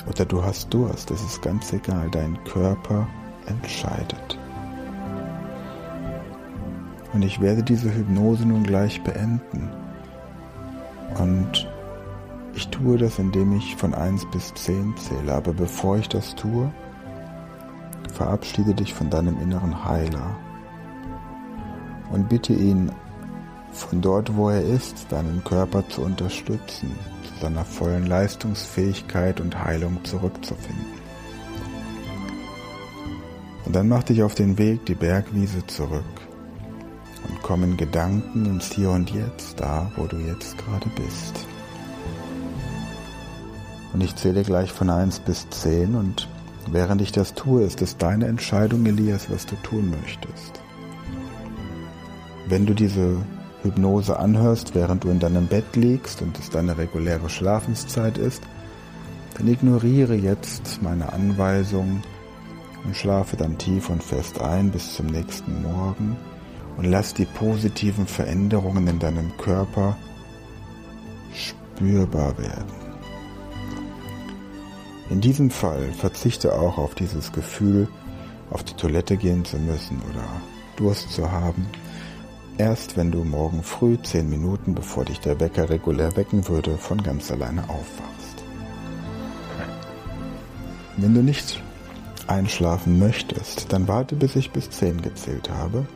Oder 0.09 0.25
du 0.25 0.43
hast 0.43 0.73
Durst, 0.73 1.11
das 1.11 1.23
ist 1.23 1.43
ganz 1.43 1.71
egal, 1.75 2.09
dein 2.11 2.43
Körper 2.45 3.07
entscheidet. 3.45 4.39
Und 7.13 7.21
ich 7.21 7.43
werde 7.43 7.63
diese 7.63 7.95
Hypnose 7.95 8.47
nun 8.47 8.63
gleich 8.63 9.03
beenden. 9.03 9.69
Und 11.19 11.69
Ich 12.59 12.69
tue 12.71 12.99
das, 12.99 13.21
indem 13.21 13.57
ich 13.57 13.77
von 13.77 13.95
1 13.95 14.27
bis 14.33 14.53
10 14.55 14.97
zähle, 14.97 15.33
aber 15.33 15.53
bevor 15.53 15.97
ich 15.97 16.09
das 16.09 16.35
tue, 16.35 16.73
verabschiede 18.13 18.75
dich 18.75 18.95
von 18.95 19.11
deinem 19.11 19.41
inneren 19.41 19.85
Heiler 19.85 20.37
und 22.11 22.29
bitte 22.29 22.53
ihn, 22.53 22.91
von 23.73 24.01
dort, 24.01 24.37
wo 24.37 24.51
er 24.51 24.63
ist, 24.63 25.07
deinen 25.11 25.43
Körper 25.45 25.89
zu 25.89 26.03
unterstützen, 26.03 26.91
zu 27.25 27.41
seiner 27.41 27.65
vollen 27.65 28.07
Leistungsfähigkeit 28.07 29.41
und 29.41 29.63
Heilung 29.63 30.05
zurückzufinden. 30.05 30.99
Und 33.65 33.77
dann 33.77 33.89
mach 33.89 34.03
dich 34.03 34.23
auf 34.23 34.35
den 34.35 34.57
Weg 34.57 34.87
die 34.87 34.95
Bergwiese 34.95 35.67
zurück 35.67 36.03
und 37.29 37.43
komm 37.43 37.65
in 37.65 37.77
Gedanken 37.77 38.47
ins 38.47 38.73
Hier 38.73 38.91
und 38.91 39.11
Jetzt, 39.11 39.61
da, 39.61 39.93
wo 39.97 40.07
du 40.07 40.17
jetzt 40.17 40.57
gerade 40.57 40.89
bist. 40.97 41.47
Und 43.93 44.03
ich 44.03 44.17
zähle 44.17 44.43
gleich 44.43 44.73
von 44.73 44.91
1 44.91 45.21
bis 45.21 45.49
10 45.51 45.95
und 45.95 46.29
während 46.71 47.03
ich 47.03 47.13
das 47.13 47.35
tue, 47.35 47.63
ist 47.63 47.83
es 47.83 47.97
deine 47.97 48.27
Entscheidung, 48.27 48.87
Elias, 48.87 49.31
was 49.31 49.47
du 49.47 49.57
tun 49.57 49.95
möchtest. 50.03 50.61
Wenn 52.47 52.65
du 52.65 52.75
diese 52.75 53.19
Hypnose 53.63 54.19
anhörst, 54.19 54.75
während 54.75 55.05
du 55.05 55.11
in 55.11 55.19
deinem 55.19 55.47
Bett 55.47 55.75
liegst 55.75 56.23
und 56.23 56.39
es 56.39 56.51
deine 56.51 56.79
reguläre 56.79 57.29
Schlafenszeit 57.29 58.19
ist, 58.19 58.43
dann 59.37 59.49
ignoriere 59.49 60.15
jetzt 60.15 60.81
meine 60.83 61.13
Anweisung 61.13 62.03
und 62.85 62.97
schlafe 62.97 63.37
dann 63.37 63.59
tief 63.59 63.91
und 63.91 64.03
fest 64.03 64.41
ein 64.41 64.71
bis 64.71 64.95
zum 64.95 65.07
nächsten 65.07 65.63
Morgen 65.63 66.17
und 66.77 66.85
lass 66.85 67.15
die 67.15 67.25
positiven 67.25 68.07
Veränderungen 68.07 68.87
in 68.87 68.99
deinem 68.99 69.37
Körper 69.37 69.97
spürbar 71.33 72.39
werden. 72.39 72.89
In 75.11 75.21
diesem 75.21 75.51
Fall 75.51 75.93
verzichte 75.93 76.55
auch 76.55 76.79
auf 76.79 76.95
dieses 76.95 77.33
Gefühl, 77.33 77.89
auf 78.51 78.63
die 78.63 78.75
Toilette 78.75 79.17
gehen 79.17 79.45
zu 79.45 79.59
müssen 79.59 80.01
oder 80.11 80.25
Durst 80.77 81.11
zu 81.13 81.31
haben. 81.31 81.67
Erst 82.59 82.97
wenn 82.97 83.13
du 83.13 83.23
morgen 83.23 83.63
früh 83.63 83.97
zehn 84.03 84.29
Minuten, 84.29 84.75
bevor 84.75 85.05
dich 85.05 85.21
der 85.21 85.39
Wecker 85.39 85.71
regulär 85.71 86.17
wecken 86.17 86.49
würde, 86.49 86.77
von 86.77 87.01
ganz 87.01 87.31
alleine 87.31 87.63
aufwachst. 87.69 88.43
Wenn 90.97 91.15
du 91.15 91.23
nicht 91.23 91.63
einschlafen 92.27 92.99
möchtest, 92.99 93.73
dann 93.73 93.87
warte, 93.87 94.17
bis 94.17 94.35
ich 94.35 94.51
bis 94.51 94.71
zehn 94.71 95.01
gezählt 95.01 95.49
habe 95.49 95.87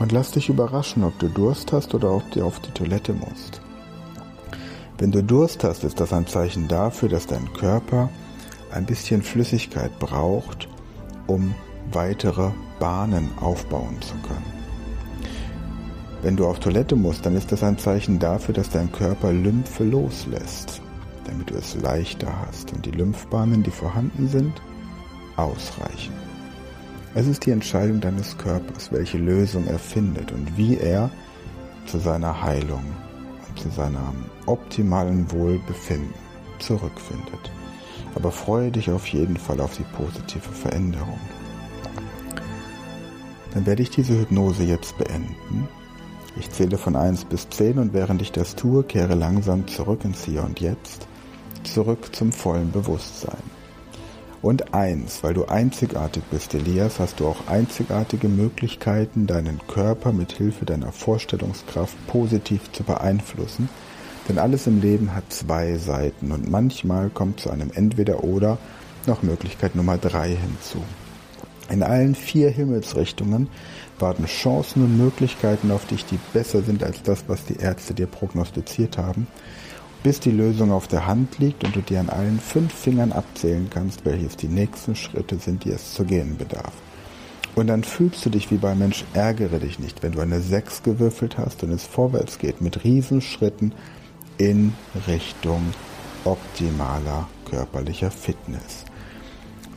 und 0.00 0.10
lass 0.10 0.32
dich 0.32 0.48
überraschen, 0.48 1.04
ob 1.04 1.16
du 1.20 1.28
Durst 1.28 1.72
hast 1.72 1.94
oder 1.94 2.10
ob 2.10 2.28
du 2.32 2.44
auf 2.44 2.58
die 2.58 2.72
Toilette 2.72 3.12
musst. 3.12 3.60
Wenn 4.98 5.12
du 5.12 5.22
Durst 5.22 5.62
hast, 5.62 5.84
ist 5.84 6.00
das 6.00 6.12
ein 6.12 6.26
Zeichen 6.26 6.66
dafür, 6.66 7.08
dass 7.08 7.28
dein 7.28 7.52
Körper 7.52 8.10
ein 8.72 8.84
bisschen 8.84 9.22
Flüssigkeit 9.22 9.96
braucht, 10.00 10.68
um 11.28 11.54
weitere 11.92 12.50
Bahnen 12.80 13.30
aufbauen 13.40 13.96
zu 14.02 14.14
können. 14.26 14.57
Wenn 16.22 16.36
du 16.36 16.46
auf 16.46 16.58
Toilette 16.58 16.96
musst, 16.96 17.24
dann 17.24 17.36
ist 17.36 17.52
das 17.52 17.62
ein 17.62 17.78
Zeichen 17.78 18.18
dafür, 18.18 18.54
dass 18.54 18.70
dein 18.70 18.90
Körper 18.90 19.32
Lymphe 19.32 19.84
loslässt, 19.84 20.80
damit 21.24 21.50
du 21.50 21.54
es 21.54 21.76
leichter 21.76 22.28
hast 22.46 22.72
und 22.72 22.84
die 22.84 22.90
Lymphbahnen, 22.90 23.62
die 23.62 23.70
vorhanden 23.70 24.28
sind, 24.28 24.60
ausreichen. 25.36 26.12
Es 27.14 27.26
ist 27.26 27.46
die 27.46 27.52
Entscheidung 27.52 28.00
deines 28.00 28.36
Körpers, 28.36 28.90
welche 28.90 29.18
Lösung 29.18 29.66
er 29.66 29.78
findet 29.78 30.32
und 30.32 30.56
wie 30.56 30.76
er 30.76 31.10
zu 31.86 31.98
seiner 31.98 32.42
Heilung 32.42 32.84
und 33.48 33.58
zu 33.58 33.70
seinem 33.70 34.26
optimalen 34.46 35.30
Wohlbefinden 35.30 36.14
zurückfindet. 36.58 37.52
Aber 38.14 38.32
freue 38.32 38.72
dich 38.72 38.90
auf 38.90 39.06
jeden 39.06 39.36
Fall 39.36 39.60
auf 39.60 39.76
die 39.76 39.84
positive 39.96 40.50
Veränderung. 40.50 41.20
Dann 43.54 43.64
werde 43.66 43.82
ich 43.82 43.90
diese 43.90 44.18
Hypnose 44.18 44.64
jetzt 44.64 44.98
beenden. 44.98 45.68
Ich 46.38 46.50
zähle 46.50 46.78
von 46.78 46.96
1 46.96 47.24
bis 47.26 47.48
10 47.48 47.78
und 47.78 47.92
während 47.92 48.22
ich 48.22 48.32
das 48.32 48.54
tue, 48.54 48.84
kehre 48.84 49.14
langsam 49.14 49.66
zurück 49.66 50.04
ins 50.04 50.24
Hier 50.24 50.44
und 50.44 50.60
Jetzt, 50.60 51.06
zurück 51.64 52.14
zum 52.14 52.32
vollen 52.32 52.72
Bewusstsein. 52.72 53.58
Und 54.40 54.72
eins, 54.72 55.24
weil 55.24 55.34
du 55.34 55.46
einzigartig 55.46 56.22
bist, 56.30 56.54
Elias, 56.54 57.00
hast 57.00 57.18
du 57.20 57.26
auch 57.26 57.48
einzigartige 57.48 58.28
Möglichkeiten, 58.28 59.26
deinen 59.26 59.60
Körper 59.66 60.12
mit 60.12 60.32
Hilfe 60.32 60.64
deiner 60.64 60.92
Vorstellungskraft 60.92 61.96
positiv 62.06 62.70
zu 62.72 62.84
beeinflussen 62.84 63.68
denn 64.28 64.38
alles 64.38 64.66
im 64.66 64.80
Leben 64.80 65.14
hat 65.14 65.32
zwei 65.32 65.78
Seiten 65.78 66.32
und 66.32 66.50
manchmal 66.50 67.08
kommt 67.08 67.40
zu 67.40 67.50
einem 67.50 67.70
Entweder-Oder 67.72 68.58
noch 69.06 69.22
Möglichkeit 69.22 69.74
Nummer 69.74 69.96
drei 69.96 70.28
hinzu. 70.28 70.84
In 71.70 71.82
allen 71.82 72.14
vier 72.14 72.50
Himmelsrichtungen 72.50 73.48
warten 74.00 74.26
Chancen 74.26 74.84
und 74.84 74.96
Möglichkeiten 74.98 75.70
auf 75.70 75.86
dich, 75.86 76.04
die 76.04 76.18
besser 76.32 76.62
sind 76.62 76.82
als 76.82 77.02
das, 77.02 77.24
was 77.28 77.44
die 77.44 77.56
Ärzte 77.56 77.94
dir 77.94 78.06
prognostiziert 78.06 78.98
haben, 78.98 79.26
bis 80.02 80.20
die 80.20 80.30
Lösung 80.30 80.72
auf 80.72 80.88
der 80.88 81.06
Hand 81.06 81.38
liegt 81.38 81.64
und 81.64 81.74
du 81.74 81.80
dir 81.80 82.00
an 82.00 82.08
allen 82.08 82.40
fünf 82.40 82.72
Fingern 82.72 83.12
abzählen 83.12 83.68
kannst, 83.70 84.04
welches 84.04 84.36
die 84.36 84.48
nächsten 84.48 84.94
Schritte 84.96 85.38
sind, 85.38 85.64
die 85.64 85.70
es 85.70 85.94
zu 85.94 86.04
gehen 86.04 86.36
bedarf. 86.36 86.72
Und 87.54 87.66
dann 87.66 87.82
fühlst 87.82 88.24
du 88.24 88.30
dich 88.30 88.50
wie 88.50 88.56
bei 88.56 88.74
Mensch, 88.74 89.04
ärgere 89.14 89.58
dich 89.58 89.80
nicht, 89.80 90.02
wenn 90.02 90.12
du 90.12 90.20
eine 90.20 90.40
6 90.40 90.84
gewürfelt 90.84 91.38
hast 91.38 91.64
und 91.64 91.72
es 91.72 91.84
vorwärts 91.84 92.38
geht 92.38 92.60
mit 92.60 92.84
Riesenschritten 92.84 93.74
in 94.36 94.74
Richtung 95.08 95.62
optimaler 96.24 97.28
körperlicher 97.50 98.10
Fitness. 98.10 98.84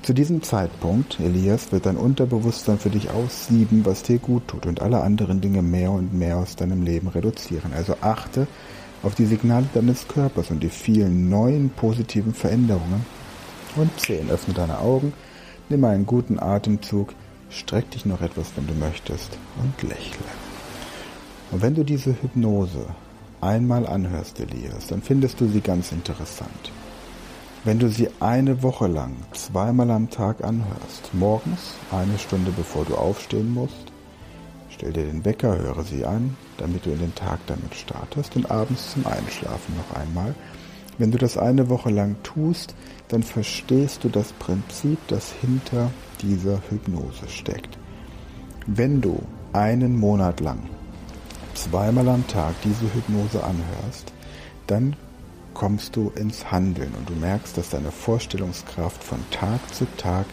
Zu 0.04 0.14
diesem 0.16 0.42
Zeitpunkt, 0.42 1.20
Elias, 1.20 1.72
wird 1.72 1.86
dein 1.86 1.96
Unterbewusstsein 1.96 2.80
für 2.80 2.90
dich 2.90 3.12
aussieben, 3.12 3.86
was 3.86 4.02
dir 4.02 4.18
gut 4.18 4.48
tut 4.48 4.66
und 4.66 4.82
alle 4.82 5.02
anderen 5.02 5.42
Dinge 5.42 5.62
mehr 5.62 5.92
und 5.92 6.12
mehr 6.12 6.38
aus 6.38 6.56
deinem 6.56 6.82
Leben 6.82 7.08
reduzieren. 7.08 7.72
Also 7.76 7.96
achte 8.02 8.48
auf 9.04 9.14
die 9.14 9.28
Signale 9.28 9.68
deines 9.76 10.08
Körpers 10.08 10.50
und 10.50 10.64
die 10.64 10.70
vielen 10.70 11.30
neuen 11.30 11.70
positiven 11.70 12.34
Veränderungen. 12.34 13.06
Und 13.76 13.92
10. 14.00 14.32
Öffne 14.32 14.56
deine 14.56 14.80
Augen, 14.80 15.14
nimm 15.70 15.84
einen 15.86 16.08
guten 16.08 16.40
Atemzug, 16.40 17.14
streck 17.52 17.92
dich 17.92 18.04
noch 18.04 18.22
etwas, 18.22 18.54
wenn 18.56 18.66
du 18.66 18.74
möchtest 18.74 19.38
und 19.62 19.88
lächle. 19.88 20.26
Und 21.52 21.62
wenn 21.62 21.76
du 21.76 21.84
diese 21.84 22.20
Hypnose 22.24 22.88
einmal 23.40 23.86
anhörst, 23.86 24.40
Elias, 24.40 24.88
dann 24.88 25.04
findest 25.04 25.40
du 25.40 25.48
sie 25.48 25.62
ganz 25.62 25.92
interessant. 25.92 26.72
Wenn 27.64 27.78
du 27.78 27.90
sie 27.90 28.10
eine 28.20 28.64
Woche 28.64 28.88
lang 28.88 29.18
zweimal 29.34 29.92
am 29.92 30.10
Tag 30.10 30.44
anhörst, 30.44 31.14
morgens 31.14 31.76
eine 31.92 32.18
Stunde 32.18 32.50
bevor 32.50 32.86
du 32.86 32.96
aufstehen 32.96 33.54
musst, 33.54 33.92
stell 34.70 34.92
dir 34.94 35.06
den 35.06 35.24
Wecker, 35.26 35.60
höre 35.60 35.84
sie 35.84 36.04
an, 36.04 36.36
damit 36.58 36.88
du 36.88 36.90
in 36.90 36.98
den 36.98 37.14
Tag 37.14 37.40
damit 37.46 37.76
startest 37.76 38.36
und 38.36 38.50
abends 38.50 38.94
zum 38.94 39.06
Einschlafen 39.06 39.76
noch 39.78 39.96
einmal. 39.96 40.34
Wenn 40.98 41.12
du 41.12 41.20
das 41.20 41.38
eine 41.38 41.70
Woche 41.70 41.92
lang 41.92 42.16
tust, 42.24 42.74
dann 43.10 43.22
verstehst 43.22 44.04
du 44.04 44.10
das 44.10 44.34
Prinzip, 44.34 44.98
das 45.08 45.32
hinter 45.32 45.92
dieser 46.24 46.64
Hypnose 46.68 47.28
steckt. 47.28 47.78
Wenn 48.66 49.02
du 49.02 49.22
einen 49.54 50.00
Monat 50.00 50.40
lang 50.40 50.64
zweimal 51.54 52.10
am 52.10 52.26
Tag 52.26 52.56
diese 52.64 52.92
Hypnose 52.92 53.44
anhörst, 53.44 54.12
dann 54.66 54.96
kommst 55.54 55.96
du 55.96 56.12
ins 56.16 56.52
Handeln 56.52 56.94
und 56.98 57.10
du 57.10 57.14
merkst, 57.14 57.58
dass 57.58 57.70
deine 57.70 57.92
Vorstellungskraft 57.92 59.04
von 59.04 59.20
Tag 59.32 59.60
zu 59.74 59.86
Tag 59.98 60.26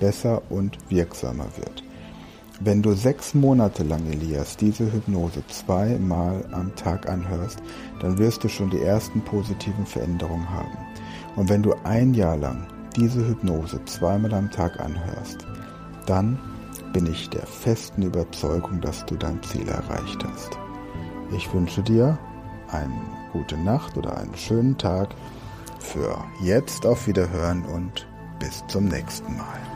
besser 0.00 0.42
und 0.50 0.78
wirksamer 0.88 1.48
wird. 1.56 1.82
Wenn 2.60 2.82
du 2.82 2.94
sechs 2.94 3.34
Monate 3.34 3.82
lang, 3.82 4.06
Elias, 4.10 4.56
diese 4.56 4.90
Hypnose 4.90 5.42
zweimal 5.48 6.42
am 6.52 6.74
Tag 6.74 7.06
anhörst, 7.08 7.62
dann 8.00 8.16
wirst 8.16 8.44
du 8.44 8.48
schon 8.48 8.70
die 8.70 8.80
ersten 8.80 9.20
positiven 9.20 9.84
Veränderungen 9.84 10.48
haben. 10.48 10.78
Und 11.36 11.50
wenn 11.50 11.62
du 11.62 11.74
ein 11.84 12.14
Jahr 12.14 12.36
lang 12.38 12.66
diese 12.96 13.26
Hypnose 13.26 13.84
zweimal 13.84 14.32
am 14.32 14.50
Tag 14.50 14.80
anhörst, 14.80 15.46
dann 16.06 16.38
bin 16.94 17.06
ich 17.06 17.28
der 17.28 17.46
festen 17.46 18.02
Überzeugung, 18.02 18.80
dass 18.80 19.04
du 19.04 19.16
dein 19.16 19.42
Ziel 19.42 19.68
erreicht 19.68 20.24
hast. 20.24 20.58
Ich 21.36 21.52
wünsche 21.52 21.82
dir 21.82 22.18
eine 22.70 23.15
gute 23.32 23.56
Nacht 23.56 23.96
oder 23.96 24.16
einen 24.16 24.36
schönen 24.36 24.76
Tag. 24.78 25.14
Für 25.78 26.24
jetzt 26.42 26.86
auf 26.86 27.06
Wiederhören 27.06 27.64
und 27.64 28.06
bis 28.38 28.64
zum 28.66 28.86
nächsten 28.86 29.36
Mal. 29.36 29.75